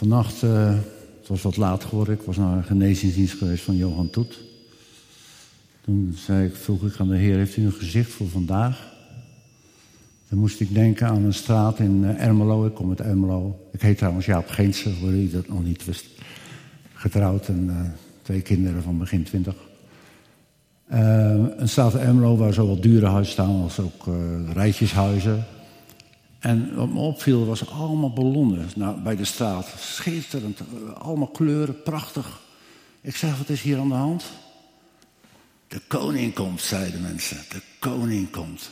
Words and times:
Vannacht, 0.00 0.42
uh, 0.42 0.74
het 1.18 1.28
was 1.28 1.42
wat 1.42 1.56
laat 1.56 1.84
geworden, 1.84 2.14
ik 2.14 2.22
was 2.22 2.36
naar 2.36 2.56
een 2.56 2.64
genezingsdienst 2.64 3.38
geweest 3.38 3.64
van 3.64 3.76
Johan 3.76 4.10
Toet. 4.10 4.40
Toen 5.84 6.14
zei 6.16 6.46
ik, 6.46 6.56
vroeg 6.56 6.82
ik 6.82 6.96
aan 6.98 7.08
de 7.08 7.16
Heer, 7.16 7.36
heeft 7.36 7.56
u 7.56 7.64
een 7.64 7.72
gezicht 7.72 8.10
voor 8.10 8.28
vandaag? 8.28 8.92
Dan 10.28 10.38
moest 10.38 10.60
ik 10.60 10.74
denken 10.74 11.08
aan 11.08 11.24
een 11.24 11.34
straat 11.34 11.78
in 11.78 12.04
eh, 12.04 12.26
Ermelo, 12.26 12.66
ik 12.66 12.74
kom 12.74 12.88
uit 12.88 13.00
Ermelo. 13.00 13.68
Ik 13.72 13.82
heet 13.82 13.98
trouwens 13.98 14.26
Jaap 14.26 14.48
Geense, 14.48 14.90
voor 14.90 15.10
wie 15.10 15.30
dat 15.30 15.48
nog 15.48 15.64
niet 15.64 15.84
wist. 15.84 16.06
Getrouwd 16.94 17.48
en 17.48 17.66
uh, 17.66 17.80
twee 18.22 18.40
kinderen 18.40 18.82
van 18.82 18.98
begin 18.98 19.22
twintig. 19.22 19.54
Uh, 20.92 20.98
een 21.56 21.68
straat 21.68 21.94
in 21.94 22.00
Ermelo 22.00 22.36
waar 22.36 22.52
zowel 22.52 22.80
dure 22.80 23.06
huizen 23.06 23.32
staan 23.32 23.62
als 23.62 23.80
ook 23.80 24.06
rijtjeshuizen. 24.52 25.44
En 26.40 26.74
wat 26.74 26.88
me 26.88 26.98
opviel 26.98 27.46
was 27.46 27.70
allemaal 27.70 28.12
ballonnen 28.12 28.68
nou, 28.76 29.00
bij 29.00 29.16
de 29.16 29.24
straat. 29.24 29.74
Schitterend, 29.78 30.60
allemaal 30.98 31.28
kleuren, 31.28 31.82
prachtig. 31.82 32.40
Ik 33.00 33.16
zeg, 33.16 33.38
wat 33.38 33.48
is 33.48 33.62
hier 33.62 33.78
aan 33.78 33.88
de 33.88 33.94
hand? 33.94 34.24
De 35.68 35.80
koning 35.88 36.34
komt, 36.34 36.60
zeiden 36.60 37.02
mensen. 37.02 37.36
De 37.48 37.62
koning 37.78 38.30
komt. 38.30 38.70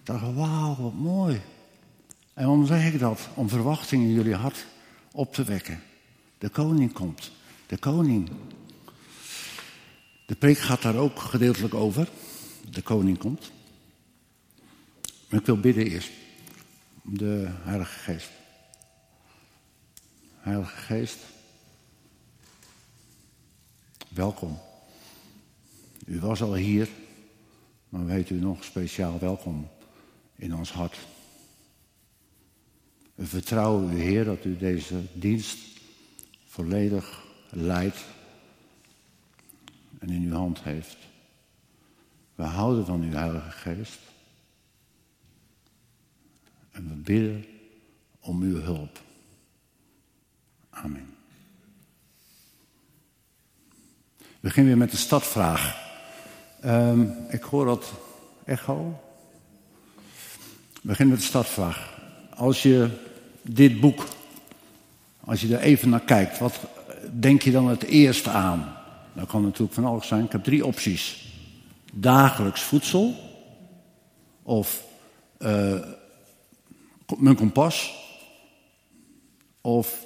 Ik 0.00 0.06
dacht, 0.06 0.34
wauw, 0.34 0.76
wat 0.76 0.94
mooi. 0.94 1.40
En 2.34 2.46
waarom 2.46 2.66
zeg 2.66 2.92
ik 2.92 2.98
dat? 2.98 3.28
Om 3.34 3.48
verwachtingen 3.48 4.08
in 4.08 4.14
jullie 4.14 4.34
hart 4.34 4.66
op 5.12 5.34
te 5.34 5.44
wekken. 5.44 5.82
De 6.38 6.48
koning 6.48 6.92
komt. 6.92 7.30
De 7.66 7.76
koning. 7.78 8.30
De 10.26 10.34
preek 10.34 10.58
gaat 10.58 10.82
daar 10.82 10.96
ook 10.96 11.18
gedeeltelijk 11.18 11.74
over. 11.74 12.08
De 12.70 12.82
koning 12.82 13.18
komt. 13.18 13.50
Maar 15.28 15.40
ik 15.40 15.46
wil 15.46 15.60
bidden 15.60 15.86
eerst 15.86 16.10
de 17.02 17.48
Heilige 17.62 17.98
Geest. 17.98 18.30
Heilige 20.36 20.76
Geest, 20.76 21.18
welkom. 24.08 24.58
U 26.06 26.20
was 26.20 26.42
al 26.42 26.54
hier, 26.54 26.88
maar 27.88 28.06
weet 28.06 28.30
u 28.30 28.34
nog 28.34 28.64
speciaal 28.64 29.18
welkom 29.18 29.68
in 30.36 30.54
ons 30.54 30.72
hart. 30.72 30.98
We 33.14 33.26
vertrouwen 33.26 33.92
u, 33.92 34.00
Heer, 34.00 34.24
dat 34.24 34.44
u 34.44 34.56
deze 34.56 35.00
dienst 35.12 35.58
volledig 36.46 37.24
leidt 37.50 38.04
en 39.98 40.08
in 40.08 40.22
uw 40.22 40.34
hand 40.34 40.62
heeft. 40.62 40.96
We 42.34 42.42
houden 42.42 42.86
van 42.86 43.02
uw 43.02 43.12
Heilige 43.12 43.50
Geest. 43.50 44.09
En 46.70 46.88
we 46.88 46.94
bidden 46.94 47.44
om 48.20 48.42
uw 48.42 48.60
hulp. 48.60 49.00
Amen. 50.70 51.14
We 54.18 54.24
beginnen 54.40 54.72
weer 54.72 54.80
met 54.80 54.90
de 54.90 54.96
stadvraag. 54.96 55.88
Um, 56.64 57.16
ik 57.28 57.42
hoor 57.42 57.64
dat 57.64 57.92
echo. 58.44 59.00
We 60.72 60.80
beginnen 60.80 61.14
met 61.14 61.22
de 61.22 61.30
stadvraag. 61.30 61.98
Als 62.34 62.62
je 62.62 62.88
dit 63.42 63.80
boek, 63.80 64.06
als 65.20 65.40
je 65.40 65.56
er 65.56 65.62
even 65.62 65.88
naar 65.88 66.04
kijkt, 66.04 66.38
wat 66.38 66.60
denk 67.12 67.42
je 67.42 67.50
dan 67.50 67.68
het 67.68 67.82
eerst 67.82 68.28
aan? 68.28 68.76
Dat 69.12 69.28
kan 69.28 69.42
natuurlijk 69.42 69.72
van 69.72 69.84
alles 69.84 70.06
zijn. 70.06 70.24
Ik 70.24 70.32
heb 70.32 70.44
drie 70.44 70.66
opties. 70.66 71.34
Dagelijks 71.92 72.62
voedsel. 72.62 73.14
Of 74.42 74.84
uh, 75.38 75.78
mijn 77.18 77.36
kompas 77.36 77.94
of 79.60 80.04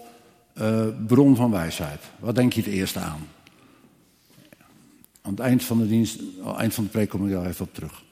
uh, 0.55 0.87
bron 1.07 1.37
van 1.37 1.51
wijsheid? 1.51 2.01
Wat 2.19 2.35
denk 2.35 2.53
je 2.53 2.63
het 2.63 2.71
eerste 2.71 2.99
aan? 2.99 3.29
Aan 5.23 5.31
het 5.31 5.41
eind 5.41 5.65
van 5.65 5.79
de 5.79 5.89
dienst, 5.89 6.21
eind 6.57 6.75
van 6.75 6.85
de 6.85 6.91
preek 6.91 7.09
kom 7.09 7.27
ik 7.27 7.33
daar 7.33 7.47
even 7.47 7.65
op 7.65 7.75
terug. 7.75 8.03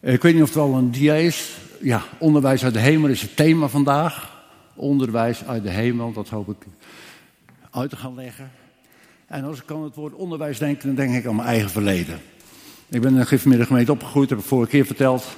Ik 0.00 0.22
weet 0.22 0.34
niet 0.34 0.42
of 0.42 0.48
het 0.48 0.58
al 0.58 0.74
een 0.74 0.90
dia 0.90 1.14
is. 1.14 1.56
Ja, 1.80 2.02
onderwijs 2.18 2.64
uit 2.64 2.74
de 2.74 2.80
hemel 2.80 3.10
is 3.10 3.22
het 3.22 3.36
thema 3.36 3.68
vandaag. 3.68 4.44
Onderwijs 4.74 5.44
uit 5.44 5.62
de 5.62 5.70
hemel, 5.70 6.12
dat 6.12 6.28
hoop 6.28 6.48
ik 6.48 6.66
uit 7.70 7.90
te 7.90 7.96
gaan 7.96 8.14
leggen. 8.14 8.50
En 9.26 9.44
als 9.44 9.62
ik 9.62 9.70
aan 9.70 9.82
het 9.82 9.94
woord 9.94 10.14
onderwijs 10.14 10.58
denk, 10.58 10.82
dan 10.82 10.94
denk 10.94 11.14
ik 11.14 11.26
aan 11.26 11.36
mijn 11.36 11.48
eigen 11.48 11.70
verleden. 11.70 12.20
Ik 12.88 13.00
ben 13.00 13.14
in 13.14 13.20
een 13.20 13.66
gemeente 13.66 13.92
opgegroeid, 13.92 14.30
heb 14.30 14.38
ik 14.38 14.44
vorige 14.44 14.70
keer 14.70 14.86
verteld. 14.86 15.36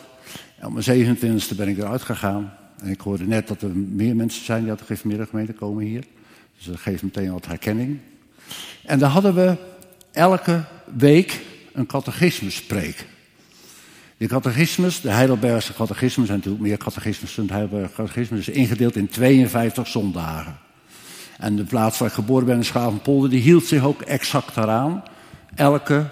En 0.58 0.66
op 0.66 0.72
mijn 0.72 1.16
27e 1.16 1.56
ben 1.56 1.68
ik 1.68 1.78
eruit 1.78 2.02
gegaan. 2.02 2.52
En 2.82 2.90
ik 2.90 3.00
hoorde 3.00 3.26
net 3.26 3.48
dat 3.48 3.62
er 3.62 3.76
meer 3.76 4.16
mensen 4.16 4.44
zijn 4.44 4.60
die 4.60 4.70
uit 4.70 4.78
de 4.78 4.84
gereformeerde 4.84 5.26
gemeente 5.26 5.52
komen 5.52 5.84
hier. 5.84 6.04
Dus 6.56 6.66
dat 6.66 6.76
geeft 6.76 7.02
meteen 7.02 7.32
wat 7.32 7.46
herkenning. 7.46 7.98
En 8.84 8.98
dan 8.98 9.10
hadden 9.10 9.34
we 9.34 9.56
elke 10.12 10.64
week 10.96 11.40
een 11.72 11.86
catechismuspreek. 11.86 13.06
Die 14.16 14.28
catechismus, 14.28 15.00
de 15.00 15.10
Heidelbergse 15.10 15.74
catechismus, 15.74 16.28
en 16.28 16.34
natuurlijk 16.34 16.62
meer 16.62 16.76
catechismus 16.76 17.34
dan 17.34 17.46
de 17.46 17.52
Heidelbergse 17.52 17.94
catechismus, 17.94 18.48
is 18.48 18.54
ingedeeld 18.54 18.96
in 18.96 19.08
52 19.08 19.86
zondagen. 19.86 20.58
En 21.38 21.56
de 21.56 21.64
plaats 21.64 21.98
waar 21.98 22.08
ik 22.08 22.14
geboren 22.14 22.46
ben 22.46 22.56
in 22.56 22.64
Schavenpolder, 22.64 23.30
die 23.30 23.40
hield 23.40 23.64
zich 23.64 23.84
ook 23.84 24.00
exact 24.00 24.54
daaraan. 24.54 25.02
Elke 25.54 26.06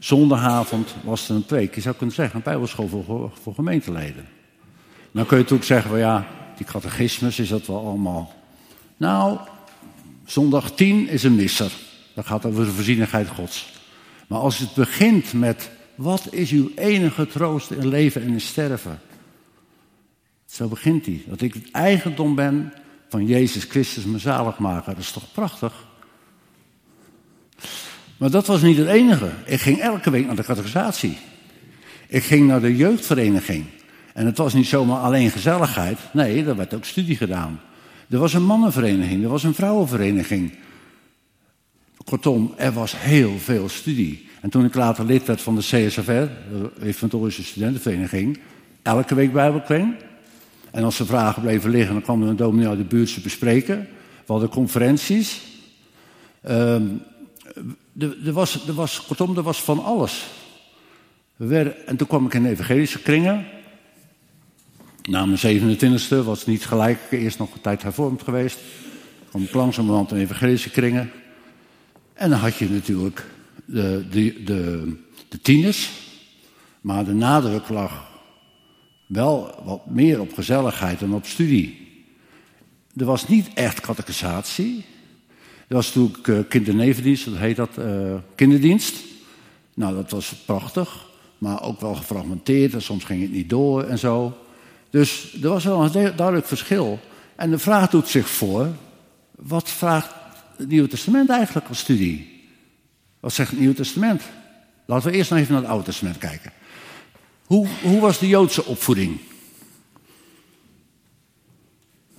Zondagavond 0.00 0.94
was 1.02 1.28
er 1.28 1.34
een 1.34 1.44
preek. 1.44 1.74
Je 1.74 1.80
zou 1.80 1.94
kunnen 1.96 2.14
zeggen, 2.14 2.36
een 2.36 2.42
bijbelschool 2.42 2.88
voor, 2.88 3.32
voor 3.42 3.54
gemeenteleden. 3.54 4.28
Dan 5.10 5.26
kun 5.26 5.36
je 5.36 5.42
natuurlijk 5.42 5.68
zeggen, 5.68 5.90
well 5.90 6.00
ja, 6.00 6.26
die 6.56 6.66
catechismus 6.66 7.38
is 7.38 7.48
dat 7.48 7.66
wel 7.66 7.86
allemaal. 7.86 8.32
Nou, 8.96 9.38
zondag 10.24 10.70
10 10.70 11.08
is 11.08 11.22
een 11.22 11.34
misser. 11.34 11.72
Dat 12.14 12.26
gaat 12.26 12.46
over 12.46 12.64
de 12.64 12.70
voorzienigheid 12.70 13.28
gods. 13.28 13.72
Maar 14.28 14.38
als 14.38 14.58
het 14.58 14.74
begint 14.74 15.32
met, 15.32 15.70
wat 15.94 16.26
is 16.30 16.50
uw 16.50 16.70
enige 16.74 17.26
troost 17.26 17.70
in 17.70 17.88
leven 17.88 18.22
en 18.22 18.28
in 18.28 18.40
sterven? 18.40 19.00
Zo 20.46 20.68
begint 20.68 21.06
hij. 21.06 21.22
Dat 21.26 21.40
ik 21.40 21.54
het 21.54 21.70
eigendom 21.70 22.34
ben 22.34 22.72
van 23.08 23.26
Jezus 23.26 23.64
Christus, 23.64 24.04
mijn 24.04 24.20
zaligmaker. 24.20 24.94
Dat 24.94 25.02
is 25.02 25.12
toch 25.12 25.32
prachtig? 25.32 25.88
Maar 28.20 28.30
dat 28.30 28.46
was 28.46 28.62
niet 28.62 28.76
het 28.76 28.88
enige. 28.88 29.30
Ik 29.44 29.60
ging 29.60 29.78
elke 29.78 30.10
week 30.10 30.26
naar 30.26 30.36
de 30.36 30.42
catechisatie. 30.42 31.18
Ik 32.08 32.22
ging 32.22 32.46
naar 32.46 32.60
de 32.60 32.76
jeugdvereniging. 32.76 33.64
En 34.14 34.26
het 34.26 34.38
was 34.38 34.54
niet 34.54 34.66
zomaar 34.66 34.98
alleen 34.98 35.30
gezelligheid. 35.30 35.98
Nee, 36.12 36.44
er 36.44 36.56
werd 36.56 36.74
ook 36.74 36.84
studie 36.84 37.16
gedaan. 37.16 37.60
Er 38.10 38.18
was 38.18 38.34
een 38.34 38.44
mannenvereniging, 38.44 39.22
er 39.22 39.28
was 39.28 39.42
een 39.42 39.54
vrouwenvereniging. 39.54 40.54
Kortom, 42.04 42.54
er 42.56 42.72
was 42.72 42.94
heel 42.96 43.38
veel 43.38 43.68
studie. 43.68 44.28
En 44.40 44.50
toen 44.50 44.64
ik 44.64 44.74
later 44.74 45.04
lid 45.04 45.26
werd 45.26 45.40
van 45.40 45.54
de 45.54 45.60
CSFR, 45.60 46.10
de 46.10 46.70
Evangelische 46.82 47.44
Studentenvereniging, 47.44 48.38
elke 48.82 49.14
week 49.14 49.32
bijbelkring. 49.32 49.94
En 50.70 50.84
als 50.84 50.98
er 50.98 51.06
vragen 51.06 51.42
bleven 51.42 51.70
liggen, 51.70 51.92
dan 51.92 52.02
kwam 52.02 52.22
er 52.22 52.28
een 52.28 52.36
dominee 52.36 52.68
uit 52.68 52.78
de 52.78 52.84
buurt 52.84 53.08
ze 53.08 53.20
bespreken. 53.20 53.88
We 54.26 54.32
hadden 54.32 54.48
conferenties. 54.48 55.40
Um, 56.48 57.02
er, 57.98 58.32
was, 58.32 58.66
er 58.66 58.74
was, 58.74 59.06
kortom, 59.06 59.36
er 59.36 59.42
was 59.42 59.62
van 59.62 59.84
alles. 59.84 60.26
En 61.86 61.96
toen 61.96 62.06
kwam 62.06 62.26
ik 62.26 62.34
in 62.34 62.46
evangelische 62.46 63.02
kringen. 63.02 63.46
Na 65.02 65.26
mijn 65.26 65.78
27e 65.78 66.24
was 66.24 66.46
niet 66.46 66.66
gelijk, 66.66 66.98
eerst 67.10 67.38
nog 67.38 67.54
een 67.54 67.60
tijd 67.60 67.82
hervormd 67.82 68.22
geweest. 68.22 68.58
kwam 69.28 69.42
ik 69.42 69.54
langzamerhand 69.54 70.10
in 70.10 70.18
evangelische 70.18 70.70
kringen. 70.70 71.10
En 72.14 72.30
dan 72.30 72.38
had 72.38 72.56
je 72.56 72.70
natuurlijk 72.70 73.26
de, 73.64 74.06
de, 74.10 74.42
de, 74.44 74.92
de 75.28 75.40
tieners. 75.40 75.90
Maar 76.80 77.04
de 77.04 77.14
nadruk 77.14 77.68
lag 77.68 78.08
wel 79.06 79.60
wat 79.64 79.86
meer 79.86 80.20
op 80.20 80.34
gezelligheid 80.34 81.00
dan 81.00 81.14
op 81.14 81.26
studie. 81.26 81.88
Er 82.96 83.04
was 83.04 83.28
niet 83.28 83.48
echt 83.54 83.80
catechisatie. 83.80 84.84
Er 85.70 85.76
was 85.76 85.94
natuurlijk 85.94 86.26
uh, 86.26 86.38
kindernevendienst, 86.48 87.24
dat 87.24 87.36
heet 87.36 87.56
dat, 87.56 87.70
uh, 87.78 88.14
kinderdienst. 88.34 88.96
Nou, 89.74 89.94
dat 89.94 90.10
was 90.10 90.34
prachtig, 90.44 91.06
maar 91.38 91.62
ook 91.62 91.80
wel 91.80 91.94
gefragmenteerd 91.94 92.74
en 92.74 92.82
soms 92.82 93.04
ging 93.04 93.22
het 93.22 93.32
niet 93.32 93.48
door 93.48 93.82
en 93.82 93.98
zo. 93.98 94.36
Dus 94.90 95.36
er 95.42 95.48
was 95.48 95.64
wel 95.64 95.82
een 95.84 95.92
duidelijk 95.92 96.46
verschil. 96.46 96.98
En 97.36 97.50
de 97.50 97.58
vraag 97.58 97.90
doet 97.90 98.08
zich 98.08 98.28
voor, 98.28 98.68
wat 99.30 99.70
vraagt 99.70 100.14
het 100.56 100.68
Nieuwe 100.68 100.88
Testament 100.88 101.30
eigenlijk 101.30 101.68
als 101.68 101.78
studie? 101.78 102.48
Wat 103.20 103.32
zegt 103.32 103.50
het 103.50 103.58
Nieuwe 103.58 103.74
Testament? 103.74 104.22
Laten 104.84 105.10
we 105.10 105.16
eerst 105.16 105.30
nog 105.30 105.38
even 105.38 105.52
naar 105.52 105.62
het 105.62 105.70
Oude 105.70 105.84
Testament 105.84 106.18
kijken. 106.18 106.52
Hoe, 107.46 107.66
hoe 107.82 108.00
was 108.00 108.18
de 108.18 108.28
Joodse 108.28 108.64
opvoeding? 108.64 109.18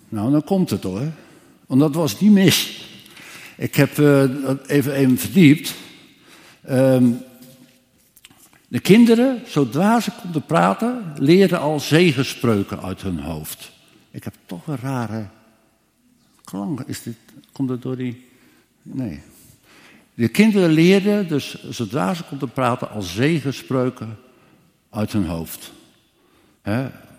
Nou, 0.09 0.31
dan 0.31 0.43
komt 0.43 0.69
het 0.69 0.83
hoor. 0.83 1.11
Want 1.65 1.79
dat 1.79 1.95
was 1.95 2.19
niet 2.19 2.31
mis. 2.31 2.80
Ik 3.61 3.75
heb 3.75 3.97
uh, 3.97 4.23
even, 4.67 5.17
verdiept. 5.17 5.75
Um, 6.69 7.21
de 8.67 8.79
kinderen, 8.79 9.41
zodra 9.45 9.99
ze 9.99 10.11
konden 10.21 10.45
praten, 10.45 11.13
leerden 11.17 11.59
al 11.59 11.79
zegenspreuken 11.79 12.81
uit 12.81 13.01
hun 13.01 13.19
hoofd. 13.19 13.71
Ik 14.11 14.23
heb 14.23 14.33
toch 14.45 14.67
een 14.67 14.77
rare 14.81 15.27
klank. 16.43 16.81
Is 16.81 17.03
dit, 17.03 17.15
komt 17.51 17.69
het 17.69 17.81
door 17.81 17.95
die... 17.95 18.25
Nee. 18.81 19.21
De 20.13 20.27
kinderen 20.27 20.69
leerden 20.69 21.27
dus 21.27 21.63
zodra 21.69 22.13
ze 22.13 22.23
konden 22.23 22.51
praten 22.51 22.89
al 22.89 23.01
zegenspreuken 23.01 24.17
uit 24.89 25.11
hun 25.11 25.25
hoofd. 25.25 25.71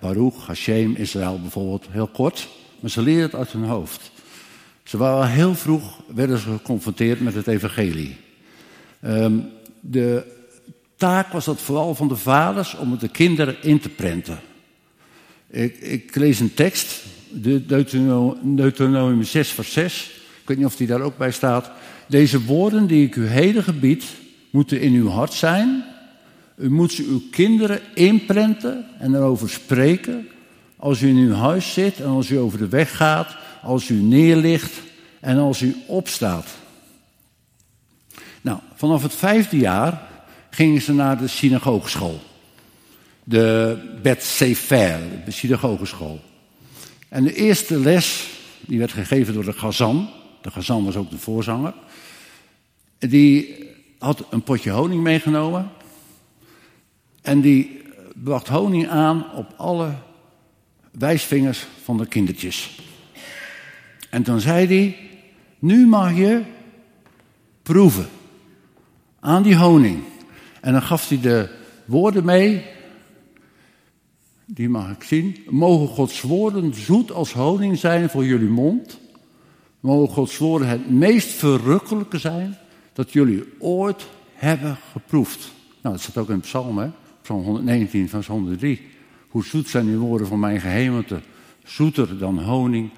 Baruch, 0.00 0.46
Hashem, 0.46 0.94
Israël 0.94 1.40
bijvoorbeeld, 1.40 1.86
heel 1.90 2.08
kort. 2.08 2.48
Maar 2.80 2.90
ze 2.90 3.02
leerden 3.02 3.24
het 3.24 3.34
uit 3.34 3.52
hun 3.52 3.64
hoofd. 3.64 4.11
Ze 4.92 4.98
waren 4.98 5.28
heel 5.28 5.54
vroeg 5.54 6.00
werden 6.14 6.38
ze 6.38 6.50
geconfronteerd 6.50 7.20
met 7.20 7.34
het 7.34 7.46
evangelie. 7.46 8.16
Um, 9.04 9.48
de 9.80 10.24
taak 10.96 11.32
was 11.32 11.44
dat 11.44 11.60
vooral 11.60 11.94
van 11.94 12.08
de 12.08 12.16
vaders 12.16 12.76
om 12.76 12.90
het 12.90 13.00
de 13.00 13.08
kinderen 13.08 13.56
in 13.62 13.80
te 13.80 13.88
prenten. 13.88 14.40
Ik, 15.50 15.76
ik 15.76 16.14
lees 16.14 16.40
een 16.40 16.54
tekst, 16.54 17.02
Deuteronomium 18.42 19.22
6 19.22 19.48
vers 19.48 19.72
6. 19.72 20.10
Ik 20.40 20.48
weet 20.48 20.56
niet 20.56 20.66
of 20.66 20.76
die 20.76 20.86
daar 20.86 21.00
ook 21.00 21.16
bij 21.16 21.32
staat. 21.32 21.70
Deze 22.08 22.44
woorden 22.44 22.86
die 22.86 23.06
ik 23.06 23.16
u 23.16 23.26
heden 23.26 23.64
gebied, 23.64 24.04
moeten 24.50 24.80
in 24.80 24.94
uw 24.94 25.08
hart 25.08 25.32
zijn. 25.32 25.84
U 26.56 26.70
moet 26.70 26.92
ze 26.92 27.04
uw 27.04 27.22
kinderen 27.30 27.80
inprenten 27.94 28.86
en 28.98 29.14
erover 29.14 29.50
spreken. 29.50 30.28
Als 30.82 31.00
u 31.00 31.08
in 31.08 31.16
uw 31.16 31.34
huis 31.34 31.72
zit 31.72 32.00
en 32.00 32.06
als 32.06 32.30
u 32.30 32.36
over 32.36 32.58
de 32.58 32.68
weg 32.68 32.96
gaat, 32.96 33.36
als 33.62 33.88
u 33.88 33.94
neerligt 33.94 34.72
en 35.20 35.38
als 35.38 35.60
u 35.60 35.76
opstaat. 35.86 36.46
Nou, 38.40 38.58
vanaf 38.74 39.02
het 39.02 39.14
vijfde 39.14 39.56
jaar 39.56 40.08
gingen 40.50 40.82
ze 40.82 40.92
naar 40.92 41.18
de 41.18 41.28
synagogeschool. 41.28 42.20
De 43.24 43.78
Bet 44.02 44.22
Sefer, 44.22 45.00
de 45.24 45.30
synagogeschool. 45.30 46.20
En 47.08 47.24
de 47.24 47.34
eerste 47.34 47.78
les, 47.78 48.28
die 48.60 48.78
werd 48.78 48.92
gegeven 48.92 49.34
door 49.34 49.44
de 49.44 49.52
Gazan. 49.52 50.08
De 50.40 50.50
Gazan 50.50 50.84
was 50.84 50.96
ook 50.96 51.10
de 51.10 51.18
voorzanger. 51.18 51.74
Die 52.98 53.64
had 53.98 54.24
een 54.30 54.42
potje 54.42 54.70
honing 54.70 55.02
meegenomen. 55.02 55.70
En 57.20 57.40
die 57.40 57.82
bracht 58.14 58.48
honing 58.48 58.88
aan 58.88 59.32
op 59.34 59.54
alle 59.56 59.94
wijsvingers 60.98 61.66
van 61.82 61.96
de 61.96 62.06
kindertjes. 62.06 62.80
En 64.10 64.22
toen 64.22 64.40
zei 64.40 64.66
hij, 64.66 64.96
nu 65.58 65.86
mag 65.86 66.16
je 66.16 66.42
proeven 67.62 68.08
aan 69.20 69.42
die 69.42 69.56
honing. 69.56 70.02
En 70.60 70.72
dan 70.72 70.82
gaf 70.82 71.08
hij 71.08 71.20
de 71.20 71.48
woorden 71.84 72.24
mee, 72.24 72.64
die 74.44 74.68
mag 74.68 74.90
ik 74.90 75.02
zien. 75.02 75.36
Mogen 75.48 75.88
Gods 75.88 76.20
woorden 76.20 76.74
zoet 76.74 77.12
als 77.12 77.32
honing 77.32 77.78
zijn 77.78 78.10
voor 78.10 78.24
jullie 78.24 78.48
mond. 78.48 79.00
Mogen 79.80 80.14
Gods 80.14 80.38
woorden 80.38 80.68
het 80.68 80.90
meest 80.90 81.28
verrukkelijke 81.28 82.18
zijn 82.18 82.58
dat 82.92 83.12
jullie 83.12 83.44
ooit 83.58 84.06
hebben 84.32 84.76
geproefd. 84.92 85.52
Nou, 85.82 85.94
dat 85.94 86.04
staat 86.04 86.16
ook 86.16 86.30
in 86.30 86.40
Psalm? 86.40 86.92
Psalm 87.22 87.42
119, 87.42 88.08
vers 88.08 88.26
103. 88.26 88.91
Hoe 89.32 89.44
zoet 89.44 89.68
zijn 89.68 89.86
die 89.86 89.96
woorden 89.96 90.26
van 90.26 90.40
mijn 90.40 90.60
gehemelte, 90.60 91.22
zoeter 91.64 92.18
dan 92.18 92.38
honing 92.38 92.90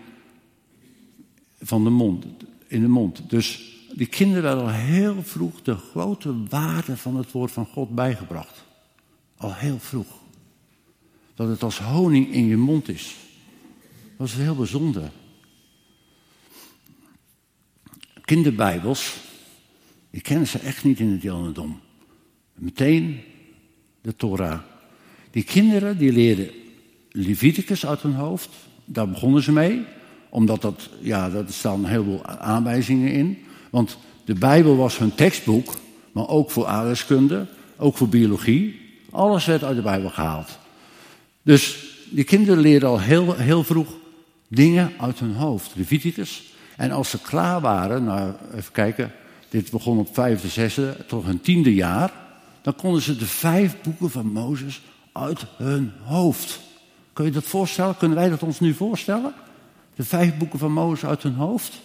van 1.61 1.85
de 1.85 1.91
mond, 1.91 2.27
in 2.67 2.81
de 2.81 2.89
mond. 2.89 3.31
Dus 3.31 3.77
die 3.93 4.07
kinderen 4.07 4.49
hadden 4.49 4.67
al 4.67 4.73
heel 4.73 5.23
vroeg 5.23 5.63
de 5.63 5.75
grote 5.75 6.49
waarde 6.49 6.97
van 6.97 7.17
het 7.17 7.33
woord 7.33 7.53
van 7.53 7.67
God 7.67 7.95
bijgebracht. 7.95 8.65
Al 9.37 9.55
heel 9.55 9.79
vroeg. 9.79 10.07
Dat 11.35 11.49
het 11.49 11.63
als 11.63 11.79
honing 11.79 12.33
in 12.33 12.47
je 12.47 12.57
mond 12.57 12.89
is. 12.89 13.17
Dat 14.19 14.27
is 14.27 14.35
heel 14.35 14.57
bijzonder. 14.57 15.11
Kinderbijbels, 18.21 19.17
die 20.11 20.21
kennen 20.21 20.47
ze 20.47 20.59
echt 20.59 20.85
niet 20.85 20.99
in 21.01 21.11
het 21.11 21.23
Jodendom. 21.23 21.81
Meteen 22.55 23.21
de 24.01 24.17
Torah. 24.17 24.61
Die 25.35 25.45
kinderen 25.45 25.99
die 25.99 26.13
leerden 26.13 26.51
Leviticus 27.11 27.87
uit 27.87 28.03
hun 28.03 28.15
hoofd. 28.15 28.49
Daar 28.85 29.09
begonnen 29.09 29.43
ze 29.43 29.53
mee. 29.53 29.85
Omdat 30.29 30.63
dat, 30.63 30.89
ja, 31.01 31.31
dat 31.31 31.53
staan 31.53 31.79
een 31.79 31.91
heleboel 31.91 32.25
aanwijzingen 32.27 33.13
in. 33.13 33.39
Want 33.71 33.99
de 34.25 34.35
Bijbel 34.35 34.77
was 34.77 34.99
hun 34.99 35.15
tekstboek, 35.15 35.75
maar 36.13 36.29
ook 36.29 36.51
voor 36.51 36.67
aardrijkskunde, 36.67 37.47
ook 37.77 37.97
voor 37.97 38.09
biologie. 38.09 38.81
Alles 39.11 39.45
werd 39.45 39.65
uit 39.65 39.77
de 39.77 39.83
Bijbel 39.83 40.11
gehaald. 40.11 40.59
Dus 41.43 41.87
die 42.11 42.25
kinderen 42.25 42.61
leerden 42.61 42.89
al 42.89 43.01
heel, 43.01 43.35
heel 43.35 43.65
vroeg 43.65 43.89
dingen 44.49 44.93
uit 44.99 45.19
hun 45.19 45.35
hoofd, 45.35 45.71
Leviticus. 45.75 46.43
En 46.77 46.91
als 46.91 47.11
ze 47.11 47.21
klaar 47.21 47.61
waren, 47.61 48.05
nou 48.05 48.33
even 48.55 48.73
kijken, 48.73 49.13
dit 49.49 49.71
begon 49.71 49.99
op 49.99 50.15
vijfde, 50.15 50.49
zesde, 50.49 50.97
tot 51.07 51.25
hun 51.25 51.41
tiende 51.41 51.75
jaar, 51.75 52.13
dan 52.63 52.75
konden 52.75 53.03
ze 53.03 53.17
de 53.17 53.27
vijf 53.27 53.77
boeken 53.83 54.11
van 54.11 54.33
Mozes 54.33 54.81
uit 55.15 55.45
hun 55.57 55.93
hoofd. 56.03 56.61
Kun 57.13 57.25
je 57.25 57.31
dat 57.31 57.45
voorstellen? 57.45 57.97
Kunnen 57.97 58.17
wij 58.19 58.29
dat 58.29 58.43
ons 58.43 58.61
nu 58.61 58.75
voorstellen? 58.75 59.35
De 59.95 60.05
vijf 60.05 60.37
boeken 60.37 60.59
van 60.59 60.73
Mozes 60.73 61.09
uit 61.09 61.23
hun 61.23 61.35
hoofd? 61.35 61.81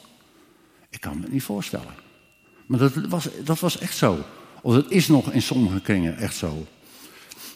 Ik 0.89 1.01
kan 1.01 1.15
me 1.15 1.23
het 1.23 1.31
niet 1.31 1.43
voorstellen. 1.43 1.93
Maar 2.65 2.79
dat 2.79 2.93
was, 2.95 3.27
dat 3.43 3.59
was 3.59 3.79
echt 3.79 3.97
zo. 3.97 4.19
Of 4.61 4.73
dat 4.73 4.91
is 4.91 5.07
nog 5.07 5.31
in 5.31 5.41
sommige 5.41 5.81
kringen 5.81 6.17
echt 6.17 6.35
zo. 6.35 6.65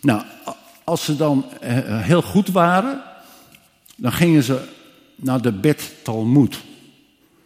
Nou, 0.01 0.23
als 0.83 1.03
ze 1.05 1.15
dan 1.15 1.45
eh, 1.61 2.01
heel 2.01 2.21
goed 2.21 2.47
waren, 2.47 3.01
dan 3.95 4.11
gingen 4.11 4.43
ze 4.43 4.67
naar 5.15 5.41
de 5.41 5.51
bed 5.51 5.93
Talmud. 6.03 6.61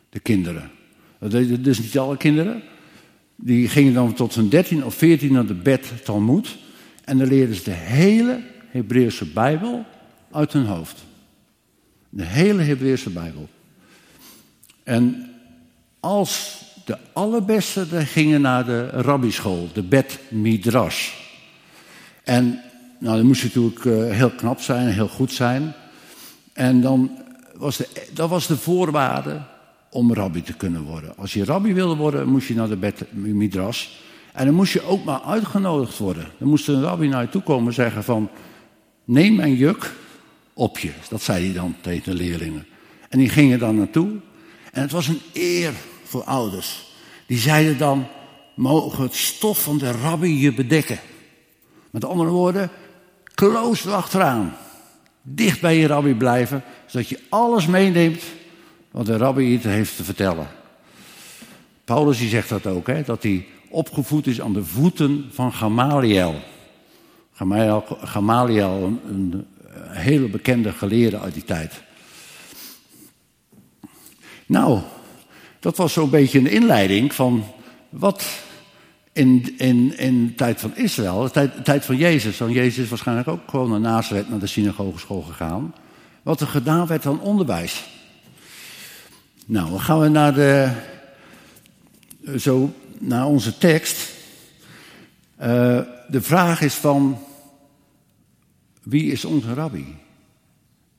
De 0.10 0.20
kinderen. 0.20 0.72
Dat 1.20 1.32
deden 1.32 1.64
dus 1.64 1.80
niet 1.80 1.98
alle 1.98 2.18
kinderen. 2.18 2.64
Die 3.36 3.70
gingen 3.70 3.94
dan 3.94 4.14
tot 4.14 4.36
hun 4.36 4.50
13 4.50 4.86
of 4.86 4.96
14 4.96 5.34
naar 5.34 5.46
de 5.46 5.54
bed 5.54 6.06
Talmud. 6.06 6.58
En 7.08 7.18
dan 7.18 7.28
leerden 7.28 7.56
ze 7.56 7.64
de 7.64 7.72
hele 7.72 8.42
Hebreeuwse 8.70 9.26
Bijbel 9.26 9.86
uit 10.32 10.54
hun 10.54 10.66
hoofd. 10.66 11.04
De 12.10 12.24
hele 12.24 12.62
Hebreeuwse 12.62 13.10
Bijbel. 13.10 13.50
En 14.84 15.30
als 16.00 16.62
de 16.86 16.98
allerbeste 17.14 17.86
gingen 17.90 18.42
naar 18.42 18.66
de 18.66 18.88
rabbischool, 18.88 19.70
de 19.74 19.84
Bet 19.84 20.20
Midrash. 20.30 21.12
En 22.24 22.62
nou, 23.00 23.18
dan 23.18 23.26
moest 23.26 23.42
je 23.42 23.48
natuurlijk 23.48 23.84
uh, 23.84 24.12
heel 24.12 24.32
knap 24.32 24.62
zijn, 24.62 24.88
heel 24.88 25.08
goed 25.08 25.32
zijn. 25.32 25.74
En 26.54 26.82
dan 26.82 27.12
was 27.56 27.78
de, 27.78 27.88
dat 28.14 28.30
was 28.30 28.48
de 28.48 28.58
voorwaarde 28.58 29.42
om 29.90 30.14
rabbi 30.14 30.42
te 30.42 30.54
kunnen 30.54 30.82
worden. 30.82 31.18
Als 31.18 31.34
je 31.34 31.46
rabbi 31.46 31.74
wilde 31.74 31.96
worden, 31.96 32.28
moest 32.28 32.48
je 32.48 32.56
naar 32.56 32.70
de 32.70 32.78
Bet 32.78 33.14
Midrash. 33.14 33.88
En 34.38 34.46
dan 34.46 34.56
moest 34.56 34.74
je 34.74 34.82
ook 34.82 35.04
maar 35.04 35.22
uitgenodigd 35.22 35.98
worden. 35.98 36.28
Dan 36.38 36.48
moest 36.48 36.68
een 36.68 36.82
rabbi 36.82 37.08
naar 37.08 37.22
je 37.22 37.30
toe 37.30 37.42
komen 37.42 37.68
en 37.68 37.74
zeggen 37.74 38.04
van... 38.04 38.30
neem 39.04 39.36
mijn 39.36 39.56
juk 39.56 39.94
op 40.54 40.80
je. 40.80 40.92
Dat 41.10 41.22
zei 41.22 41.46
hij 41.46 41.54
dan 41.54 41.76
tegen 41.82 42.04
de 42.04 42.24
leerlingen. 42.24 42.68
En 43.10 43.20
die 43.20 43.30
gingen 43.30 43.60
dan 43.60 43.78
naartoe. 43.78 44.10
En 44.72 44.82
het 44.82 44.92
was 44.92 45.08
een 45.08 45.22
eer 45.34 45.74
voor 46.04 46.24
ouders. 46.24 46.86
Die 47.26 47.38
zeiden 47.38 47.78
dan, 47.78 48.08
mogen 48.56 49.04
het 49.04 49.16
stof 49.16 49.64
van 49.64 49.78
de 49.78 49.92
rabbi 49.92 50.40
je 50.40 50.54
bedekken. 50.54 51.00
Met 51.92 52.06
andere 52.06 52.30
woorden, 52.30 52.70
klooster 53.34 53.94
achteraan. 53.94 54.56
Dicht 55.22 55.62
bij 55.62 55.78
je 55.78 55.88
rabbi 55.88 56.16
blijven, 56.16 56.64
zodat 56.86 57.10
je 57.10 57.20
alles 57.30 57.66
meeneemt 57.66 58.24
wat 58.92 59.06
de 59.06 59.18
rabbi 59.18 59.44
je 59.44 59.68
heeft 59.68 59.96
te 59.96 60.04
vertellen. 60.04 60.48
Paulus 61.86 62.18
die 62.18 62.30
zegt 62.30 62.50
dat 62.50 62.68
ook, 62.68 62.88
hè, 62.88 63.04
dat 63.04 63.24
hij 63.24 63.46
opgevoed 63.70 64.28
is 64.28 64.42
aan 64.42 64.54
de 64.54 64.64
voeten 64.64 65.26
van 65.32 65.54
Gamaliel. 65.54 66.36
Gamaliel, 67.34 67.84
Gamaliel 68.04 68.84
een, 68.84 69.00
een 69.10 69.46
hele 69.90 70.28
bekende 70.28 70.72
geleerde 70.72 71.20
uit 71.20 71.34
die 71.34 71.44
tijd. 71.44 71.84
Nou, 74.46 74.80
dat 75.60 75.78
was 75.78 75.94
zo'n 75.94 76.10
beetje 76.10 76.40
een 76.40 76.52
inleiding 76.52 77.14
van 77.14 77.44
wat 77.90 78.26
in, 79.18 79.54
in, 79.58 79.98
in 79.98 80.28
de 80.28 80.36
tijd 80.36 80.60
van 80.60 80.76
Israël, 80.76 81.22
de 81.22 81.32
tijd, 81.32 81.66
tijd 81.66 81.86
van 81.86 81.96
Jezus, 81.96 82.38
want 82.38 82.54
Jezus 82.54 82.84
is 82.84 82.90
waarschijnlijk 82.90 83.28
ook 83.28 83.50
gewoon 83.50 83.70
naar 83.70 83.80
Nazareth, 83.80 84.30
naar 84.30 84.40
de 84.40 84.48
synagogeschool 84.48 85.22
gegaan, 85.22 85.74
wat 86.24 86.42
er 86.42 86.48
gedaan 86.48 86.88
werd 86.88 87.06
aan 87.06 87.22
onderwijs. 87.22 87.86
Nou, 89.46 89.70
dan 89.70 89.82
gaan 89.82 90.00
we 90.00 90.08
naar, 90.08 90.34
de, 90.34 90.72
zo, 92.38 92.74
naar 93.00 93.26
onze 93.26 93.58
tekst. 93.58 94.14
Uh, 95.42 95.46
de 96.08 96.22
vraag 96.22 96.62
is 96.62 96.74
van, 96.74 97.18
wie 98.84 99.12
is 99.12 99.26
onze 99.26 99.54
rabbi? 99.54 99.96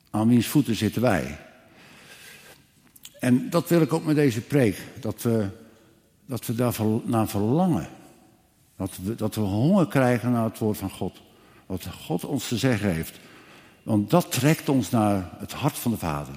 Aan 0.09 0.27
wiens 0.27 0.47
voeten 0.47 0.75
zitten 0.75 1.01
wij? 1.01 1.37
En 3.19 3.49
dat 3.49 3.69
wil 3.69 3.81
ik 3.81 3.93
ook 3.93 4.05
met 4.05 4.15
deze 4.15 4.41
preek. 4.41 4.77
Dat 4.99 5.21
we, 5.21 5.47
dat 6.25 6.45
we 6.45 6.55
daar 6.55 6.75
naar 7.03 7.27
verlangen. 7.27 7.87
Dat 8.75 8.97
we, 9.03 9.15
dat 9.15 9.35
we 9.35 9.41
honger 9.41 9.87
krijgen 9.87 10.31
naar 10.31 10.43
het 10.43 10.57
woord 10.57 10.77
van 10.77 10.89
God. 10.89 11.21
Wat 11.65 11.87
God 12.01 12.25
ons 12.25 12.47
te 12.47 12.57
zeggen 12.57 12.93
heeft. 12.93 13.19
Want 13.83 14.09
dat 14.09 14.31
trekt 14.31 14.69
ons 14.69 14.89
naar 14.89 15.29
het 15.37 15.51
hart 15.51 15.77
van 15.77 15.91
de 15.91 15.97
Vader. 15.97 16.35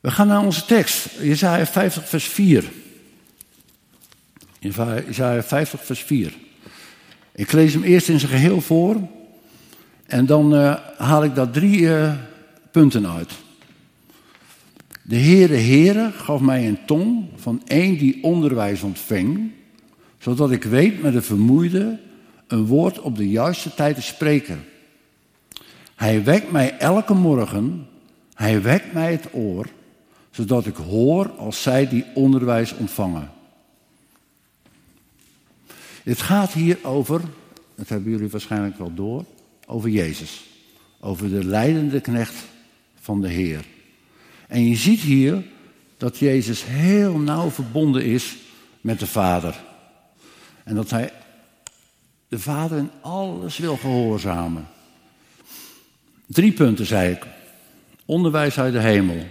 We 0.00 0.10
gaan 0.10 0.26
naar 0.26 0.44
onze 0.44 0.64
tekst, 0.64 1.08
Jezaja 1.20 1.66
50 1.66 2.08
vers 2.08 2.24
4. 2.24 2.72
Jezaja 4.62 5.42
50 5.42 5.84
vers 5.84 6.00
4. 6.00 6.32
Ik 7.34 7.52
lees 7.52 7.72
hem 7.72 7.82
eerst 7.82 8.08
in 8.08 8.20
zijn 8.20 8.32
geheel 8.32 8.60
voor 8.60 8.96
en 10.06 10.26
dan 10.26 10.54
uh, 10.54 10.76
haal 10.96 11.24
ik 11.24 11.34
daar 11.34 11.50
drie 11.50 11.80
uh, 11.80 12.12
punten 12.70 13.08
uit. 13.08 13.32
De 15.02 15.16
Heere 15.16 15.56
Heere 15.56 16.10
gaf 16.12 16.40
mij 16.40 16.68
een 16.68 16.78
tong 16.86 17.28
van 17.36 17.62
een 17.64 17.98
die 17.98 18.22
onderwijs 18.22 18.82
ontving, 18.82 19.50
zodat 20.18 20.50
ik 20.50 20.64
weet 20.64 21.02
met 21.02 21.12
de 21.12 21.22
vermoeide 21.22 21.98
een 22.46 22.66
woord 22.66 23.00
op 23.00 23.16
de 23.16 23.30
juiste 23.30 23.74
tijd 23.74 23.94
te 23.94 24.02
spreken. 24.02 24.64
Hij 25.94 26.24
wekt 26.24 26.52
mij 26.52 26.78
elke 26.78 27.14
morgen, 27.14 27.86
hij 28.34 28.62
wekt 28.62 28.92
mij 28.92 29.12
het 29.12 29.28
oor, 29.32 29.66
zodat 30.30 30.66
ik 30.66 30.76
hoor 30.76 31.30
als 31.30 31.62
zij 31.62 31.88
die 31.88 32.04
onderwijs 32.14 32.74
ontvangen. 32.76 33.30
Het 36.02 36.22
gaat 36.22 36.52
hier 36.52 36.78
over, 36.82 37.20
dat 37.74 37.88
hebben 37.88 38.10
jullie 38.10 38.28
waarschijnlijk 38.28 38.78
wel 38.78 38.94
door, 38.94 39.24
over 39.66 39.88
Jezus. 39.88 40.44
Over 41.00 41.28
de 41.28 41.44
leidende 41.44 42.00
knecht 42.00 42.34
van 43.00 43.20
de 43.20 43.28
Heer. 43.28 43.64
En 44.48 44.68
je 44.68 44.76
ziet 44.76 45.00
hier 45.00 45.42
dat 45.96 46.18
Jezus 46.18 46.64
heel 46.64 47.18
nauw 47.18 47.50
verbonden 47.50 48.04
is 48.04 48.36
met 48.80 48.98
de 48.98 49.06
Vader. 49.06 49.60
En 50.64 50.74
dat 50.74 50.90
hij 50.90 51.12
de 52.28 52.38
Vader 52.38 52.78
in 52.78 52.90
alles 53.00 53.58
wil 53.58 53.76
gehoorzamen. 53.76 54.66
Drie 56.26 56.52
punten 56.52 56.86
zei 56.86 57.12
ik. 57.12 57.26
Onderwijs 58.04 58.58
uit 58.58 58.72
de 58.72 58.80
hemel. 58.80 59.26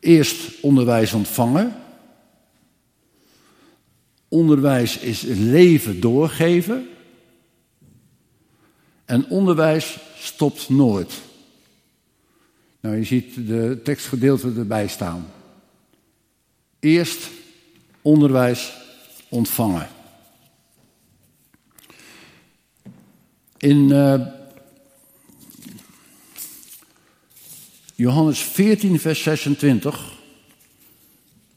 Eerst 0.00 0.60
onderwijs 0.60 1.12
ontvangen. 1.12 1.74
Onderwijs 4.30 4.98
is 4.98 5.22
leven 5.22 6.00
doorgeven. 6.00 6.88
En 9.04 9.28
onderwijs 9.28 9.98
stopt 10.16 10.68
nooit. 10.68 11.12
Nou, 12.80 12.96
je 12.96 13.04
ziet 13.04 13.34
de 13.46 13.80
tekstgedeelte 13.84 14.52
erbij 14.56 14.88
staan. 14.88 15.32
Eerst 16.80 17.30
onderwijs 18.02 18.72
ontvangen. 19.28 19.88
In 23.56 23.88
uh, 23.88 24.26
Johannes 27.94 28.38
14, 28.38 29.00
vers 29.00 29.22
26. 29.22 30.12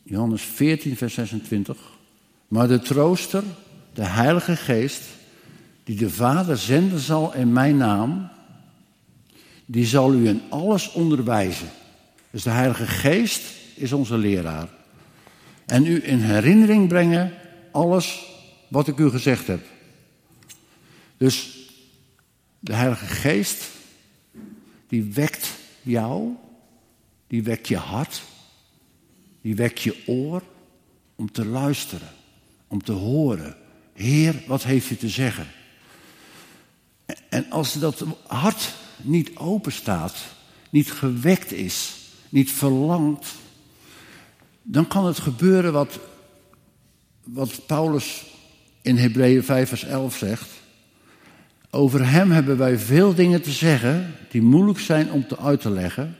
Johannes 0.03 0.41
14, 0.41 0.95
vers 0.95 1.13
26. 1.13 1.92
Maar 2.53 2.67
de 2.67 2.79
trooster, 2.79 3.43
de 3.93 4.05
Heilige 4.05 4.55
Geest, 4.55 5.01
die 5.83 5.97
de 5.97 6.09
Vader 6.09 6.57
zenden 6.57 6.99
zal 6.99 7.33
in 7.33 7.53
mijn 7.53 7.77
naam, 7.77 8.29
die 9.65 9.85
zal 9.85 10.13
u 10.13 10.27
in 10.27 10.41
alles 10.49 10.91
onderwijzen. 10.91 11.69
Dus 12.31 12.43
de 12.43 12.49
Heilige 12.49 12.87
Geest 12.87 13.41
is 13.75 13.91
onze 13.91 14.17
leraar. 14.17 14.69
En 15.65 15.85
u 15.85 16.07
in 16.07 16.19
herinnering 16.19 16.87
brengen 16.87 17.33
alles 17.71 18.25
wat 18.67 18.87
ik 18.87 18.97
u 18.97 19.09
gezegd 19.09 19.47
heb. 19.47 19.65
Dus 21.17 21.57
de 22.59 22.73
Heilige 22.73 23.05
Geest, 23.05 23.63
die 24.87 25.03
wekt 25.03 25.51
jou, 25.81 26.35
die 27.27 27.43
wekt 27.43 27.67
je 27.67 27.77
hart, 27.77 28.23
die 29.41 29.55
wekt 29.55 29.81
je 29.81 30.03
oor 30.05 30.43
om 31.15 31.31
te 31.31 31.45
luisteren, 31.45 32.21
om 32.73 32.83
te 32.83 32.91
horen. 32.91 33.55
Heer, 33.93 34.43
wat 34.47 34.63
heeft 34.63 34.89
u 34.89 34.95
te 34.95 35.09
zeggen? 35.09 35.47
En 37.29 37.49
als 37.49 37.73
dat 37.73 38.05
hart 38.27 38.73
niet 39.01 39.35
open 39.35 39.71
staat, 39.71 40.15
niet 40.69 40.91
gewekt 40.91 41.51
is, 41.51 41.95
niet 42.29 42.51
verlangt, 42.51 43.27
dan 44.61 44.87
kan 44.87 45.05
het 45.05 45.19
gebeuren 45.19 45.73
wat, 45.73 45.99
wat 47.23 47.65
Paulus 47.65 48.25
in 48.81 48.97
Hebreeën 48.97 49.43
5 49.43 49.69
vers 49.69 49.83
11 49.83 50.17
zegt. 50.17 50.49
Over 51.69 52.09
hem 52.09 52.31
hebben 52.31 52.57
wij 52.57 52.77
veel 52.77 53.13
dingen 53.13 53.41
te 53.41 53.51
zeggen 53.51 54.15
die 54.29 54.41
moeilijk 54.41 54.79
zijn 54.79 55.11
om 55.11 55.27
te 55.27 55.37
uit 55.37 55.61
te 55.61 55.69
leggen, 55.69 56.17